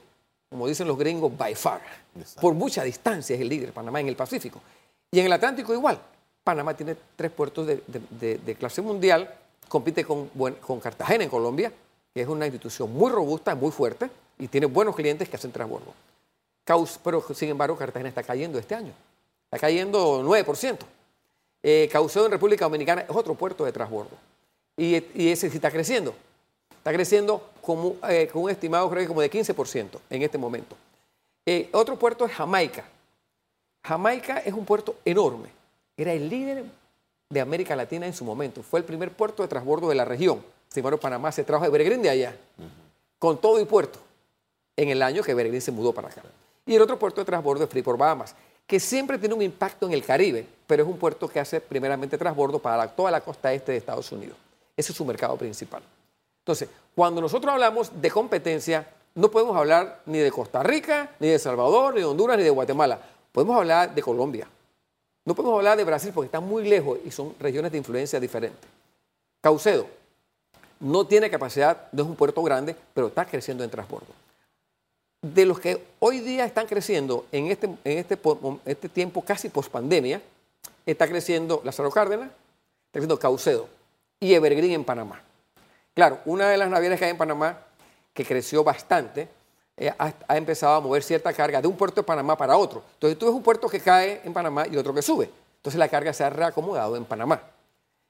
como 0.48 0.68
dicen 0.68 0.86
los 0.86 0.96
gringos, 0.96 1.36
by 1.36 1.52
far. 1.56 1.80
Por 2.40 2.54
mucha 2.54 2.84
distancia 2.84 3.34
es 3.34 3.42
el 3.42 3.48
líder 3.48 3.72
Panamá 3.72 3.98
en 3.98 4.06
el 4.06 4.14
Pacífico. 4.14 4.62
Y 5.10 5.18
en 5.18 5.26
el 5.26 5.32
Atlántico 5.32 5.74
igual. 5.74 6.00
Panamá 6.44 6.74
tiene 6.74 6.96
tres 7.16 7.32
puertos 7.32 7.66
de, 7.66 8.56
clase 8.56 8.82
mundial, 8.82 9.34
compite 9.66 10.04
con, 10.04 10.28
con, 10.28 10.78
Cartagena 10.78 11.24
en 11.24 11.30
Colombia, 11.30 11.72
que 12.14 12.22
es 12.22 12.28
una 12.28 12.46
institución 12.46 12.92
muy 12.92 13.10
robusta, 13.10 13.56
muy 13.56 13.72
fuerte, 13.72 14.08
y 14.38 14.46
tiene 14.46 14.66
buenos 14.66 14.94
clientes 14.94 15.28
que 15.28 15.34
hacen 15.34 15.50
transbordo. 15.50 15.92
pero 17.02 17.24
sin 17.34 17.48
embargo 17.48 17.76
Cartagena 17.76 18.10
está 18.10 18.22
cayendo 18.22 18.60
este 18.60 18.76
año. 18.76 18.92
Está 19.46 19.58
cayendo 19.58 20.22
9%. 20.22 20.78
Eh, 21.64 21.88
Caucedo 21.90 22.26
en 22.26 22.30
República 22.30 22.66
Dominicana 22.66 23.00
es 23.00 23.10
otro 23.10 23.34
puerto 23.34 23.64
de 23.64 23.72
transbordo. 23.72 24.16
Y, 24.76 24.94
ese 25.28 25.50
sí 25.50 25.56
está 25.56 25.72
creciendo. 25.72 26.14
Está 26.80 26.94
creciendo 26.94 27.50
eh, 28.08 28.26
con 28.32 28.42
un 28.42 28.50
estimado 28.50 28.88
creo 28.88 29.02
que 29.02 29.08
como 29.08 29.20
de 29.20 29.30
15% 29.30 29.98
en 30.08 30.22
este 30.22 30.38
momento. 30.38 30.76
Eh, 31.44 31.68
otro 31.72 31.98
puerto 31.98 32.24
es 32.24 32.32
Jamaica. 32.32 32.84
Jamaica 33.84 34.38
es 34.38 34.54
un 34.54 34.64
puerto 34.64 34.96
enorme. 35.04 35.50
Era 35.94 36.14
el 36.14 36.26
líder 36.30 36.64
de 37.28 37.40
América 37.40 37.76
Latina 37.76 38.06
en 38.06 38.14
su 38.14 38.24
momento. 38.24 38.62
Fue 38.62 38.80
el 38.80 38.86
primer 38.86 39.12
puerto 39.12 39.42
de 39.42 39.48
transbordo 39.48 39.90
de 39.90 39.94
la 39.94 40.06
región. 40.06 40.42
Sin 40.70 40.80
embargo, 40.80 40.98
Panamá 40.98 41.30
se 41.32 41.44
trajo 41.44 41.64
de 41.64 41.70
Beregrín 41.70 42.00
de 42.00 42.08
allá, 42.08 42.34
con 43.18 43.38
todo 43.38 43.60
y 43.60 43.66
puerto, 43.66 43.98
en 44.74 44.88
el 44.88 45.02
año 45.02 45.22
que 45.22 45.34
Beregrín 45.34 45.60
se 45.60 45.72
mudó 45.72 45.92
para 45.92 46.08
acá. 46.08 46.22
Y 46.64 46.76
el 46.76 46.80
otro 46.80 46.98
puerto 46.98 47.20
de 47.20 47.26
transbordo 47.26 47.64
es 47.64 47.70
Freeport 47.70 47.98
Bahamas, 47.98 48.34
que 48.66 48.80
siempre 48.80 49.18
tiene 49.18 49.34
un 49.34 49.42
impacto 49.42 49.86
en 49.86 49.92
el 49.92 50.02
Caribe, 50.02 50.46
pero 50.66 50.84
es 50.84 50.88
un 50.88 50.96
puerto 50.96 51.28
que 51.28 51.40
hace 51.40 51.60
primeramente 51.60 52.16
transbordo 52.16 52.58
para 52.58 52.88
toda 52.88 53.10
la 53.10 53.20
costa 53.20 53.52
este 53.52 53.72
de 53.72 53.78
Estados 53.78 54.10
Unidos. 54.12 54.38
Ese 54.74 54.92
es 54.92 54.96
su 54.96 55.04
mercado 55.04 55.36
principal. 55.36 55.82
Entonces, 56.50 56.68
cuando 56.96 57.20
nosotros 57.20 57.52
hablamos 57.52 57.92
de 58.02 58.10
competencia, 58.10 58.84
no 59.14 59.30
podemos 59.30 59.56
hablar 59.56 60.00
ni 60.06 60.18
de 60.18 60.32
Costa 60.32 60.64
Rica, 60.64 61.14
ni 61.20 61.28
de 61.28 61.38
Salvador, 61.38 61.94
ni 61.94 62.00
de 62.00 62.06
Honduras, 62.06 62.36
ni 62.36 62.42
de 62.42 62.50
Guatemala. 62.50 63.00
Podemos 63.30 63.56
hablar 63.56 63.94
de 63.94 64.02
Colombia. 64.02 64.48
No 65.24 65.36
podemos 65.36 65.58
hablar 65.58 65.78
de 65.78 65.84
Brasil 65.84 66.10
porque 66.12 66.26
está 66.26 66.40
muy 66.40 66.68
lejos 66.68 66.98
y 67.04 67.12
son 67.12 67.36
regiones 67.38 67.70
de 67.70 67.78
influencia 67.78 68.18
diferentes. 68.18 68.68
Caucedo 69.40 69.86
no 70.80 71.06
tiene 71.06 71.30
capacidad, 71.30 71.86
no 71.92 72.02
es 72.02 72.08
un 72.08 72.16
puerto 72.16 72.42
grande, 72.42 72.74
pero 72.94 73.06
está 73.06 73.24
creciendo 73.26 73.62
en 73.62 73.70
transbordo. 73.70 74.12
De 75.22 75.46
los 75.46 75.60
que 75.60 75.84
hoy 76.00 76.18
día 76.18 76.46
están 76.46 76.66
creciendo 76.66 77.26
en 77.30 77.46
este, 77.46 77.70
este, 77.84 78.18
este 78.64 78.88
tiempo 78.88 79.22
casi 79.22 79.50
post 79.50 79.70
pandemia, 79.70 80.20
está 80.84 81.06
creciendo 81.06 81.60
Lázaro 81.62 81.92
Cárdenas, 81.92 82.26
está 82.26 82.94
creciendo 82.94 83.20
Caucedo 83.20 83.68
y 84.18 84.34
Evergreen 84.34 84.72
en 84.72 84.84
Panamá. 84.84 85.22
Claro, 85.94 86.20
una 86.24 86.48
de 86.48 86.56
las 86.56 86.68
navieras 86.68 86.98
que 86.98 87.04
hay 87.06 87.10
en 87.10 87.18
Panamá, 87.18 87.58
que 88.12 88.24
creció 88.24 88.62
bastante, 88.64 89.28
eh, 89.76 89.92
ha, 89.98 90.36
empezado 90.36 90.74
a 90.74 90.80
mover 90.80 91.02
cierta 91.02 91.32
carga 91.32 91.60
de 91.62 91.66
un 91.66 91.76
puerto 91.76 92.02
de 92.02 92.06
Panamá 92.06 92.36
para 92.36 92.56
otro. 92.56 92.82
Entonces 92.94 93.18
tú 93.18 93.26
ves 93.26 93.34
un 93.34 93.42
puerto 93.42 93.68
que 93.68 93.80
cae 93.80 94.20
en 94.24 94.32
Panamá 94.32 94.66
y 94.70 94.76
otro 94.76 94.92
que 94.92 95.02
sube. 95.02 95.30
Entonces 95.56 95.78
la 95.78 95.88
carga 95.88 96.12
se 96.12 96.22
ha 96.22 96.30
reacomodado 96.30 96.96
en 96.96 97.04
Panamá, 97.04 97.40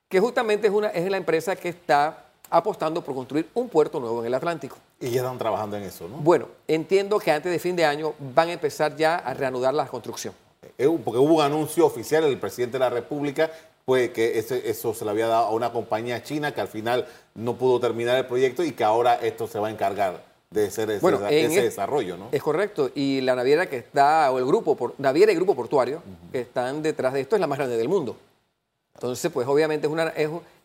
que 0.09 0.21
justamente 0.21 0.67
es, 0.67 0.73
una, 0.73 0.89
es 0.89 1.09
la 1.11 1.17
empresa 1.17 1.55
que 1.57 1.69
está 1.69 2.25
apostando 2.51 3.03
por 3.03 3.15
construir 3.15 3.49
un 3.55 3.69
puerto 3.69 4.01
nuevo 4.01 4.21
en 4.21 4.27
el 4.27 4.35
Atlántico. 4.35 4.77
Y 4.99 5.11
ya 5.11 5.21
están 5.23 5.39
trabajando 5.39 5.77
en 5.77 5.85
eso, 5.85 6.09
¿no? 6.09 6.17
Bueno, 6.17 6.49
entiendo 6.67 7.19
que 7.19 7.31
antes 7.31 7.51
de 7.51 7.59
fin 7.59 7.77
de 7.77 7.85
año 7.85 8.15
van 8.19 8.49
a 8.49 8.53
empezar 8.53 8.97
ya 8.97 9.17
a 9.17 9.33
reanudar 9.33 9.73
la 9.73 9.87
construcción. 9.87 10.35
Eh, 10.77 10.89
porque 11.05 11.19
hubo 11.19 11.35
un 11.35 11.43
anuncio 11.43 11.87
oficial 11.87 12.25
del 12.25 12.39
presidente 12.39 12.75
de 12.75 12.81
la 12.81 12.91
República 12.91 13.51
pues 13.85 14.11
que 14.11 14.39
eso 14.39 14.95
se 14.95 15.05
le 15.05 15.11
había 15.11 15.27
dado 15.27 15.47
a 15.47 15.51
una 15.51 15.73
compañía 15.73 16.23
china 16.23 16.55
que 16.55 16.61
al 16.61 16.69
final 16.69 17.07
no 17.35 17.57
pudo 17.57 17.81
terminar 17.81 18.17
el 18.17 18.27
proyecto 18.27 18.63
y 18.63 18.73
que 18.73 18.85
ahora 18.85 19.15
esto 19.17 19.47
se 19.47 19.59
va 19.59 19.69
a 19.69 19.71
encargar 19.71 20.25
de 20.51 20.71
ser 20.71 20.91
ese, 20.91 21.45
ese 21.45 21.63
desarrollo, 21.63 22.17
¿no? 22.17 22.29
Es 22.33 22.43
correcto. 22.43 22.91
Y 22.95 23.21
la 23.21 23.37
naviera 23.37 23.67
que 23.67 23.77
está, 23.77 24.31
o 24.33 24.39
el 24.39 24.45
grupo, 24.45 24.77
por, 24.77 24.95
naviera 24.99 25.31
y 25.31 25.37
grupo 25.37 25.55
portuario 25.55 26.03
que 26.33 26.41
están 26.41 26.83
detrás 26.83 27.13
de 27.13 27.21
esto 27.21 27.37
es 27.37 27.41
la 27.41 27.47
más 27.47 27.59
grande 27.59 27.77
del 27.77 27.89
mundo. 27.89 28.17
Entonces, 28.95 29.31
pues 29.33 29.47
obviamente 29.47 29.87
es 29.87 29.93
una, 29.93 30.13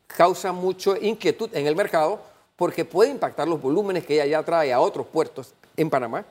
causa 0.07 0.51
mucho 0.51 0.95
inquietud 0.97 1.49
en 1.53 1.67
el 1.67 1.75
mercado 1.75 2.19
porque 2.55 2.85
puede 2.85 3.11
impactar 3.11 3.47
los 3.47 3.61
volúmenes 3.61 4.05
que 4.05 4.15
ella 4.15 4.25
ya 4.25 4.43
trae 4.43 4.71
a 4.73 4.79
otros 4.79 5.05
puertos 5.07 5.53
en 5.77 5.89
Panamá 5.89 6.25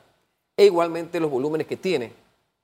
e 0.56 0.66
igualmente 0.66 1.20
los 1.20 1.30
volúmenes 1.30 1.66
que 1.66 1.76
tiene 1.76 2.12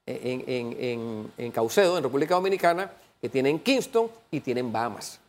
en, 0.06 0.44
en, 0.46 1.33
en, 1.37 1.50
Caucedo, 1.50 1.96
en 1.96 2.02
República 2.02 2.35
Dominicana, 2.35 2.90
que 3.20 3.28
tiene 3.28 3.50
en 3.50 3.59
Kingston 3.59 4.11
y 4.30 4.40
tiene 4.40 4.61
en 4.61 4.72
Bahamas. 4.72 5.20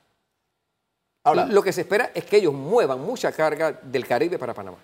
Ahora, 1.23 1.45
lo 1.45 1.61
que 1.61 1.71
se 1.71 1.81
espera 1.81 2.11
es 2.15 2.25
que 2.25 2.37
ellos 2.37 2.53
muevan 2.53 2.99
mucha 3.01 3.31
carga 3.31 3.79
del 3.83 4.07
Caribe 4.07 4.39
para 4.39 4.53
Panamá. 4.53 4.77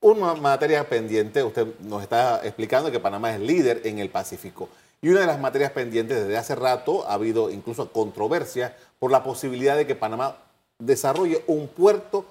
Una 0.00 0.34
materia 0.34 0.88
pendiente, 0.88 1.42
usted 1.42 1.66
nos 1.80 2.02
está 2.02 2.40
explicando 2.44 2.90
que 2.90 2.98
Panamá 2.98 3.34
es 3.34 3.40
líder 3.40 3.82
en 3.84 3.98
el 3.98 4.08
Pacífico. 4.08 4.70
Y 5.02 5.10
una 5.10 5.20
de 5.20 5.26
las 5.26 5.38
materias 5.38 5.72
pendientes 5.72 6.18
desde 6.18 6.38
hace 6.38 6.54
rato 6.54 7.06
ha 7.06 7.14
habido 7.14 7.50
incluso 7.50 7.92
controversia 7.92 8.74
por 8.98 9.10
la 9.10 9.22
posibilidad 9.22 9.76
de 9.76 9.86
que 9.86 9.94
Panamá 9.94 10.36
desarrolle 10.78 11.44
un 11.46 11.68
puerto 11.68 12.24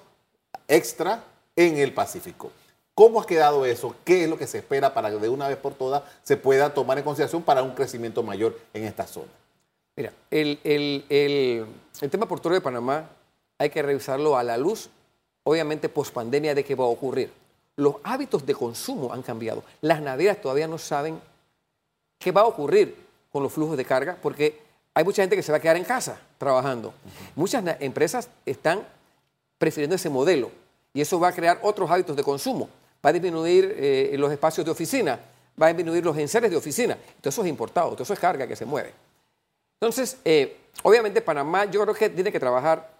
extra 0.66 1.22
en 1.54 1.78
el 1.78 1.92
Pacífico. 1.94 2.50
¿Cómo 2.94 3.20
ha 3.20 3.26
quedado 3.26 3.64
eso? 3.64 3.94
¿Qué 4.04 4.24
es 4.24 4.30
lo 4.30 4.36
que 4.36 4.46
se 4.48 4.58
espera 4.58 4.92
para 4.92 5.10
que 5.10 5.16
de 5.16 5.28
una 5.28 5.46
vez 5.48 5.56
por 5.56 5.74
todas 5.74 6.02
se 6.24 6.36
pueda 6.36 6.74
tomar 6.74 6.98
en 6.98 7.04
consideración 7.04 7.42
para 7.42 7.62
un 7.62 7.74
crecimiento 7.74 8.22
mayor 8.22 8.58
en 8.74 8.84
esta 8.84 9.06
zona? 9.06 9.30
Mira, 10.00 10.12
el, 10.30 10.58
el 11.10 12.10
tema 12.10 12.26
portuario 12.26 12.58
de 12.58 12.64
Panamá 12.64 13.10
hay 13.58 13.68
que 13.68 13.82
revisarlo 13.82 14.36
a 14.36 14.42
la 14.42 14.56
luz, 14.56 14.88
obviamente, 15.44 15.90
post 15.90 16.14
pandemia 16.14 16.54
de 16.54 16.64
qué 16.64 16.74
va 16.74 16.84
a 16.84 16.88
ocurrir 16.88 17.30
los 17.80 17.96
hábitos 18.02 18.44
de 18.44 18.54
consumo 18.54 19.12
han 19.12 19.22
cambiado. 19.22 19.64
Las 19.80 20.02
navieras 20.02 20.40
todavía 20.40 20.68
no 20.68 20.78
saben 20.78 21.18
qué 22.18 22.30
va 22.30 22.42
a 22.42 22.46
ocurrir 22.46 22.94
con 23.32 23.42
los 23.42 23.52
flujos 23.52 23.76
de 23.76 23.84
carga 23.84 24.18
porque 24.20 24.60
hay 24.92 25.02
mucha 25.02 25.22
gente 25.22 25.34
que 25.34 25.42
se 25.42 25.50
va 25.50 25.58
a 25.58 25.60
quedar 25.60 25.76
en 25.76 25.84
casa 25.84 26.20
trabajando. 26.36 26.92
Muchas 27.34 27.64
empresas 27.80 28.28
están 28.44 28.86
prefiriendo 29.56 29.96
ese 29.96 30.10
modelo 30.10 30.50
y 30.92 31.00
eso 31.00 31.18
va 31.18 31.28
a 31.28 31.32
crear 31.32 31.58
otros 31.62 31.90
hábitos 31.90 32.16
de 32.16 32.22
consumo. 32.22 32.68
Va 33.04 33.10
a 33.10 33.12
disminuir 33.14 33.74
eh, 33.78 34.14
los 34.18 34.30
espacios 34.30 34.64
de 34.64 34.70
oficina, 34.70 35.18
va 35.60 35.66
a 35.66 35.68
disminuir 35.70 36.04
los 36.04 36.16
enseres 36.18 36.50
de 36.50 36.56
oficina. 36.58 36.98
Todo 37.20 37.30
eso 37.30 37.42
es 37.42 37.48
importado, 37.48 37.92
todo 37.92 38.02
eso 38.02 38.12
es 38.12 38.20
carga 38.20 38.46
que 38.46 38.56
se 38.56 38.66
mueve. 38.66 38.92
Entonces, 39.80 40.18
eh, 40.24 40.58
obviamente 40.82 41.22
Panamá 41.22 41.64
yo 41.64 41.80
creo 41.82 41.94
que 41.94 42.10
tiene 42.10 42.30
que 42.30 42.38
trabajar, 42.38 42.90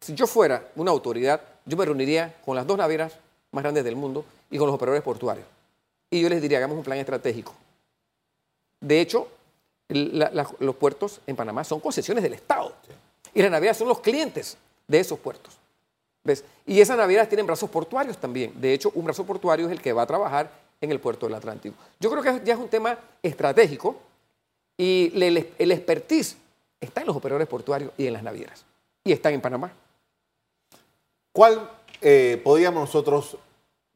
si 0.00 0.14
yo 0.14 0.26
fuera 0.26 0.66
una 0.76 0.90
autoridad, 0.90 1.42
yo 1.66 1.76
me 1.76 1.84
reuniría 1.84 2.34
con 2.44 2.56
las 2.56 2.66
dos 2.66 2.78
navieras 2.78 3.18
más 3.52 3.62
grandes 3.62 3.84
del 3.84 3.94
mundo 3.94 4.24
y 4.50 4.56
con 4.56 4.66
los 4.66 4.74
operadores 4.74 5.02
portuarios. 5.02 5.46
Y 6.10 6.20
yo 6.20 6.28
les 6.28 6.40
diría, 6.40 6.58
hagamos 6.58 6.78
un 6.78 6.84
plan 6.84 6.98
estratégico. 6.98 7.54
De 8.80 9.00
hecho, 9.00 9.28
los 9.88 10.76
puertos 10.76 11.20
en 11.26 11.36
Panamá 11.36 11.64
son 11.64 11.80
concesiones 11.80 12.22
del 12.22 12.34
Estado. 12.34 12.74
Y 13.34 13.42
las 13.42 13.50
navieras 13.50 13.76
son 13.76 13.88
los 13.88 14.00
clientes 14.00 14.56
de 14.86 15.00
esos 15.00 15.18
puertos. 15.18 15.58
¿Ves? 16.22 16.44
Y 16.66 16.80
esas 16.80 16.96
navieras 16.96 17.28
tienen 17.28 17.46
brazos 17.46 17.68
portuarios 17.68 18.16
también. 18.16 18.58
De 18.58 18.72
hecho, 18.72 18.90
un 18.94 19.04
brazo 19.04 19.26
portuario 19.26 19.66
es 19.66 19.72
el 19.72 19.82
que 19.82 19.92
va 19.92 20.02
a 20.02 20.06
trabajar 20.06 20.50
en 20.80 20.90
el 20.90 21.00
puerto 21.00 21.26
del 21.26 21.34
Atlántico. 21.34 21.76
Yo 22.00 22.10
creo 22.10 22.22
que 22.22 22.44
ya 22.44 22.54
es 22.54 22.60
un 22.60 22.68
tema 22.68 22.98
estratégico 23.22 23.96
y 24.76 25.12
el, 25.14 25.52
el 25.58 25.72
expertise 25.72 26.36
está 26.80 27.00
en 27.00 27.06
los 27.06 27.16
operadores 27.16 27.48
portuarios 27.48 27.92
y 27.96 28.06
en 28.06 28.12
las 28.12 28.22
navieras. 28.22 28.64
Y 29.04 29.12
están 29.12 29.34
en 29.34 29.40
Panamá. 29.40 29.72
¿Cuál 31.32 31.68
eh, 32.00 32.40
podríamos 32.44 32.82
nosotros, 32.82 33.36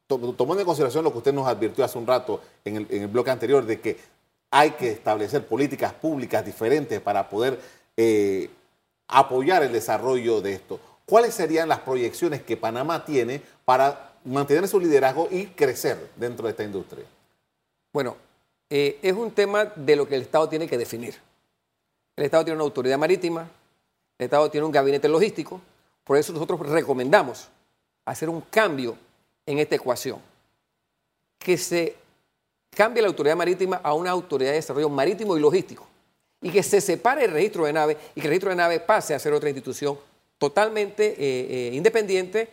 tomando 0.07 0.61
en 0.61 0.64
consideración 0.64 1.05
lo 1.05 1.12
que 1.12 1.19
usted 1.19 1.33
nos 1.33 1.47
advirtió 1.47 1.85
hace 1.85 1.99
un 1.99 2.07
rato 2.07 2.41
en 2.64 2.87
el, 2.91 3.07
bloque 3.07 3.31
anterior, 3.31 3.64
de 3.64 3.81
que 3.81 3.99
hay 4.51 4.73
que 4.73 4.91
establecer 4.91 5.47
políticas 5.47 5.93
públicas 5.93 6.45
diferentes 6.45 7.01
para 7.01 7.29
poder 7.29 7.61
eh, 7.97 8.51
apoyar 9.09 9.62
el 9.62 9.73
desarrollo 9.73 10.41
de 10.41 10.55
esto, 10.55 10.81
¿cuáles 11.05 11.35
serían 11.35 11.69
las 11.69 11.81
proyecciones 11.81 12.43
que 12.43 12.57
Panamá 12.57 13.05
tiene 13.05 13.43
para 13.64 14.12
mantener 14.25 14.67
su 14.67 14.81
liderazgo 14.81 15.29
y 15.31 15.47
crecer 15.47 16.11
dentro 16.17 16.47
de 16.47 16.53
esta 16.53 16.64
industria? 16.64 17.05
Bueno, 17.93 18.17
eh, 18.71 18.99
es 19.03 19.15
un 19.15 19.31
tema 19.31 19.65
de 19.65 19.97
lo 19.97 20.07
que 20.07 20.15
el 20.15 20.23
Estado 20.23 20.49
tiene 20.49 20.69
que 20.69 20.79
definir. 20.79 21.15
El 22.17 22.25
Estado 22.25 22.45
tiene 22.45 22.57
una 22.57 22.65
autoridad 22.65 22.99
marítima, 22.99 23.49
el 24.19 24.25
Estado 24.25 24.51
tiene 24.51 24.67
un 24.67 24.73
gabinete 24.73 25.09
logístico, 25.09 25.61
por 26.05 26.17
eso 26.17 26.33
nosotros 26.33 26.61
recomendamos 26.61 27.49
hacer 28.05 28.29
un 28.29 28.41
cambio 28.41 28.97
en 29.47 29.59
esta 29.59 29.77
ecuación. 29.77 30.19
Que 31.39 31.57
se 31.57 31.95
cambie 32.71 33.03
la 33.03 33.09
autoridad 33.09 33.37
marítima 33.37 33.81
a 33.83 33.95
una 33.95 34.11
autoridad 34.11 34.51
de 34.51 34.57
desarrollo 34.57 34.89
marítimo 34.89 35.37
y 35.37 35.41
logístico. 35.41 35.87
Y 36.41 36.51
que 36.51 36.63
se 36.63 36.81
separe 36.81 37.25
el 37.25 37.33
registro 37.33 37.65
de 37.65 37.73
nave 37.73 37.97
y 38.15 38.21
que 38.21 38.27
el 38.27 38.31
registro 38.31 38.51
de 38.51 38.57
nave 38.57 38.81
pase 38.81 39.15
a 39.15 39.19
ser 39.19 39.33
otra 39.33 39.49
institución 39.49 39.99
totalmente 40.39 41.09
eh, 41.09 41.17
eh, 41.19 41.71
independiente, 41.75 42.49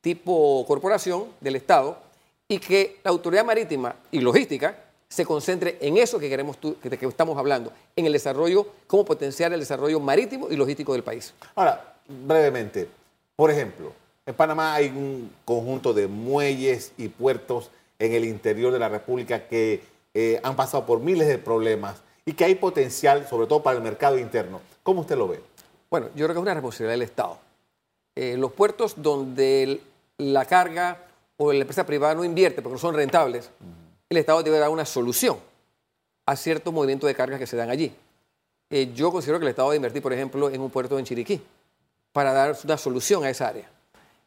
tipo 0.00 0.64
corporación 0.66 1.26
del 1.40 1.56
Estado, 1.56 1.98
y 2.46 2.58
que 2.58 3.00
la 3.02 3.10
autoridad 3.10 3.44
marítima 3.44 3.96
y 4.10 4.20
logística 4.20 4.76
se 5.12 5.26
concentre 5.26 5.76
en 5.82 5.98
eso 5.98 6.18
que 6.18 6.30
queremos 6.30 6.56
que, 6.56 6.96
que 6.96 7.06
estamos 7.06 7.36
hablando, 7.36 7.70
en 7.96 8.06
el 8.06 8.14
desarrollo, 8.14 8.66
cómo 8.86 9.04
potenciar 9.04 9.52
el 9.52 9.60
desarrollo 9.60 10.00
marítimo 10.00 10.48
y 10.50 10.56
logístico 10.56 10.94
del 10.94 11.02
país. 11.02 11.34
Ahora, 11.54 11.96
brevemente, 12.08 12.88
por 13.36 13.50
ejemplo, 13.50 13.92
en 14.24 14.34
Panamá 14.34 14.72
hay 14.72 14.86
un 14.86 15.30
conjunto 15.44 15.92
de 15.92 16.06
muelles 16.06 16.92
y 16.96 17.08
puertos 17.08 17.70
en 17.98 18.14
el 18.14 18.24
interior 18.24 18.72
de 18.72 18.78
la 18.78 18.88
República 18.88 19.46
que 19.46 19.82
eh, 20.14 20.40
han 20.42 20.56
pasado 20.56 20.86
por 20.86 21.00
miles 21.00 21.28
de 21.28 21.36
problemas 21.36 22.00
y 22.24 22.32
que 22.32 22.46
hay 22.46 22.54
potencial, 22.54 23.26
sobre 23.28 23.46
todo 23.46 23.62
para 23.62 23.76
el 23.76 23.82
mercado 23.82 24.18
interno. 24.18 24.62
¿Cómo 24.82 25.02
usted 25.02 25.18
lo 25.18 25.28
ve? 25.28 25.40
Bueno, 25.90 26.06
yo 26.14 26.24
creo 26.24 26.28
que 26.28 26.38
es 26.38 26.42
una 26.42 26.54
responsabilidad 26.54 26.92
del 26.92 27.02
Estado. 27.02 27.38
Eh, 28.16 28.36
los 28.38 28.52
puertos 28.52 28.94
donde 28.96 29.82
la 30.16 30.46
carga 30.46 31.04
o 31.36 31.52
la 31.52 31.60
empresa 31.60 31.84
privada 31.84 32.14
no 32.14 32.24
invierte 32.24 32.62
porque 32.62 32.74
no 32.76 32.78
son 32.78 32.94
rentables, 32.94 33.50
el 34.12 34.18
Estado 34.18 34.42
debe 34.42 34.58
dar 34.58 34.70
una 34.70 34.84
solución 34.84 35.38
a 36.24 36.36
ciertos 36.36 36.72
movimientos 36.72 37.08
de 37.08 37.14
cargas 37.14 37.38
que 37.38 37.46
se 37.46 37.56
dan 37.56 37.70
allí. 37.70 37.94
Eh, 38.70 38.92
yo 38.94 39.10
considero 39.10 39.38
que 39.38 39.44
el 39.44 39.50
Estado 39.50 39.68
debe 39.70 39.76
invertir, 39.76 40.02
por 40.02 40.12
ejemplo, 40.12 40.48
en 40.48 40.60
un 40.60 40.70
puerto 40.70 40.98
en 40.98 41.04
Chiriquí 41.04 41.40
para 42.12 42.32
dar 42.32 42.56
una 42.64 42.78
solución 42.78 43.24
a 43.24 43.30
esa 43.30 43.48
área. 43.48 43.68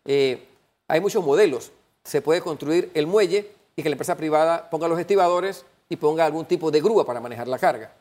Eh, 0.04 0.46
hay 0.88 1.00
muchos 1.00 1.24
modelos. 1.24 1.72
Se 2.04 2.22
puede 2.22 2.42
construir 2.42 2.92
el 2.94 3.08
muelle 3.08 3.52
y 3.76 3.82
que 3.82 3.90
la 3.90 3.94
empresa 3.94 4.16
privada 4.16 4.70
ponga 4.70 4.88
los 4.88 5.00
estibadores 5.00 5.66
y 5.90 5.96
ponga 5.96 6.26
algún 6.26 6.46
tipo 6.46 6.70
de 6.72 6.82
grúa 6.82 7.06
para 7.06 7.20
manejar 7.20 7.48
la 7.48 7.58
carga. 7.58 7.92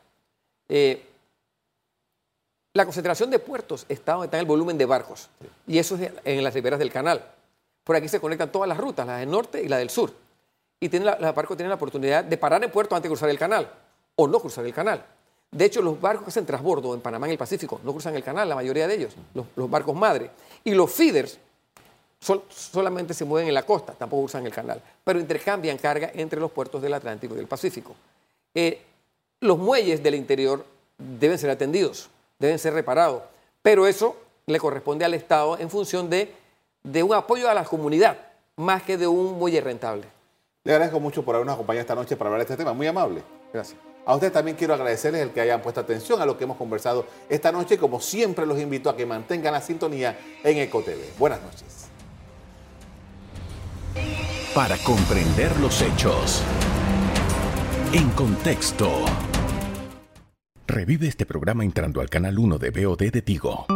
Eh, 0.69 1.03
la 2.73 2.83
concentración 2.83 3.29
de 3.29 3.39
puertos 3.39 3.85
está 3.87 4.23
está 4.23 4.37
en 4.37 4.41
el 4.41 4.47
volumen 4.47 4.77
de 4.77 4.85
barcos 4.85 5.29
y 5.65 5.77
eso 5.79 5.95
es 5.95 6.11
en 6.25 6.43
las 6.43 6.53
riberas 6.53 6.77
del 6.77 6.91
canal. 6.91 7.23
Por 7.83 7.95
aquí 7.95 8.09
se 8.09 8.19
conectan 8.19 8.51
todas 8.51 8.67
las 8.67 8.77
rutas, 8.77 9.07
la 9.07 9.17
del 9.17 9.29
norte 9.29 9.63
y 9.63 9.67
la 9.67 9.77
del 9.77 9.89
sur. 9.89 10.11
Y 10.79 10.89
tiene 10.89 11.05
la, 11.05 11.17
los 11.19 11.33
barcos 11.33 11.57
tienen 11.57 11.69
la 11.69 11.75
oportunidad 11.75 12.23
de 12.23 12.37
parar 12.37 12.63
en 12.63 12.71
puerto 12.71 12.95
antes 12.95 13.09
de 13.09 13.13
cruzar 13.13 13.29
el 13.29 13.39
canal 13.39 13.69
o 14.15 14.27
no 14.27 14.39
cruzar 14.39 14.65
el 14.65 14.73
canal. 14.73 15.03
De 15.51 15.65
hecho, 15.65 15.81
los 15.81 15.99
barcos 15.99 16.25
que 16.25 16.29
hacen 16.29 16.45
transbordo 16.45 16.93
en 16.93 17.01
Panamá, 17.01 17.27
en 17.27 17.33
el 17.33 17.37
Pacífico, 17.37 17.79
no 17.83 17.91
cruzan 17.91 18.15
el 18.15 18.23
canal, 18.23 18.49
la 18.49 18.55
mayoría 18.55 18.87
de 18.87 18.95
ellos, 18.95 19.13
los, 19.33 19.69
barcos 19.69 19.95
madre. 19.95 20.29
Y 20.63 20.73
los 20.73 20.91
feeders 20.91 21.39
solamente 22.49 23.13
se 23.13 23.23
mueven 23.23 23.47
en 23.47 23.53
la 23.53 23.63
costa, 23.63 23.93
tampoco 23.93 24.23
usan 24.23 24.45
el 24.45 24.51
canal, 24.51 24.81
pero 25.03 25.19
intercambian 25.19 25.77
carga 25.77 26.11
entre 26.13 26.39
los 26.39 26.51
puertos 26.51 26.81
del 26.81 26.93
Atlántico 26.93 27.35
y 27.35 27.37
del 27.37 27.47
Pacífico. 27.47 27.95
Eh, 28.53 28.81
los 29.41 29.57
muelles 29.57 30.01
del 30.01 30.15
interior 30.15 30.65
deben 30.97 31.37
ser 31.37 31.51
atendidos, 31.51 32.09
deben 32.39 32.57
ser 32.57 32.73
reparados, 32.73 33.23
pero 33.61 33.87
eso 33.87 34.17
le 34.47 34.59
corresponde 34.59 35.05
al 35.05 35.13
Estado 35.13 35.57
en 35.59 35.69
función 35.69 36.09
de 36.09 37.03
un 37.03 37.13
apoyo 37.13 37.49
a 37.49 37.53
la 37.53 37.63
comunidad, 37.63 38.17
más 38.57 38.83
que 38.83 38.97
de 38.97 39.07
un 39.07 39.37
muelle 39.37 39.61
rentable. 39.61 40.14
Le 40.65 40.73
agradezco 40.73 40.99
mucho 40.99 41.23
por 41.23 41.35
habernos 41.35 41.53
acompañado 41.53 41.81
esta 41.81 41.93
noche 41.93 42.17
para 42.17 42.29
hablar 42.31 42.39
de 42.39 42.51
este 42.51 42.57
tema, 42.57 42.73
muy 42.73 42.87
amable. 42.87 43.21
Gracias. 43.53 43.79
A 44.03 44.15
ustedes 44.15 44.33
también 44.33 44.57
quiero 44.57 44.73
agradecerles 44.73 45.21
el 45.21 45.29
que 45.29 45.39
hayan 45.39 45.61
puesto 45.61 45.79
atención 45.79 46.19
a 46.21 46.25
lo 46.25 46.37
que 46.37 46.43
hemos 46.43 46.57
conversado 46.57 47.05
esta 47.29 47.51
noche. 47.51 47.77
Como 47.77 48.01
siempre, 48.01 48.47
los 48.47 48.59
invito 48.59 48.89
a 48.89 48.97
que 48.97 49.05
mantengan 49.05 49.53
la 49.53 49.61
sintonía 49.61 50.17
en 50.43 50.57
EcoTV. 50.57 51.19
Buenas 51.19 51.39
noches. 51.43 51.87
Para 54.55 54.75
comprender 54.77 55.55
los 55.59 55.81
hechos. 55.83 56.41
En 57.93 58.09
contexto. 58.11 59.05
Revive 60.65 61.07
este 61.07 61.27
programa 61.27 61.63
entrando 61.63 62.01
al 62.01 62.09
canal 62.09 62.39
1 62.39 62.57
de 62.57 62.71
BOD 62.71 63.11
de 63.11 63.21
Tigo. 63.21 63.67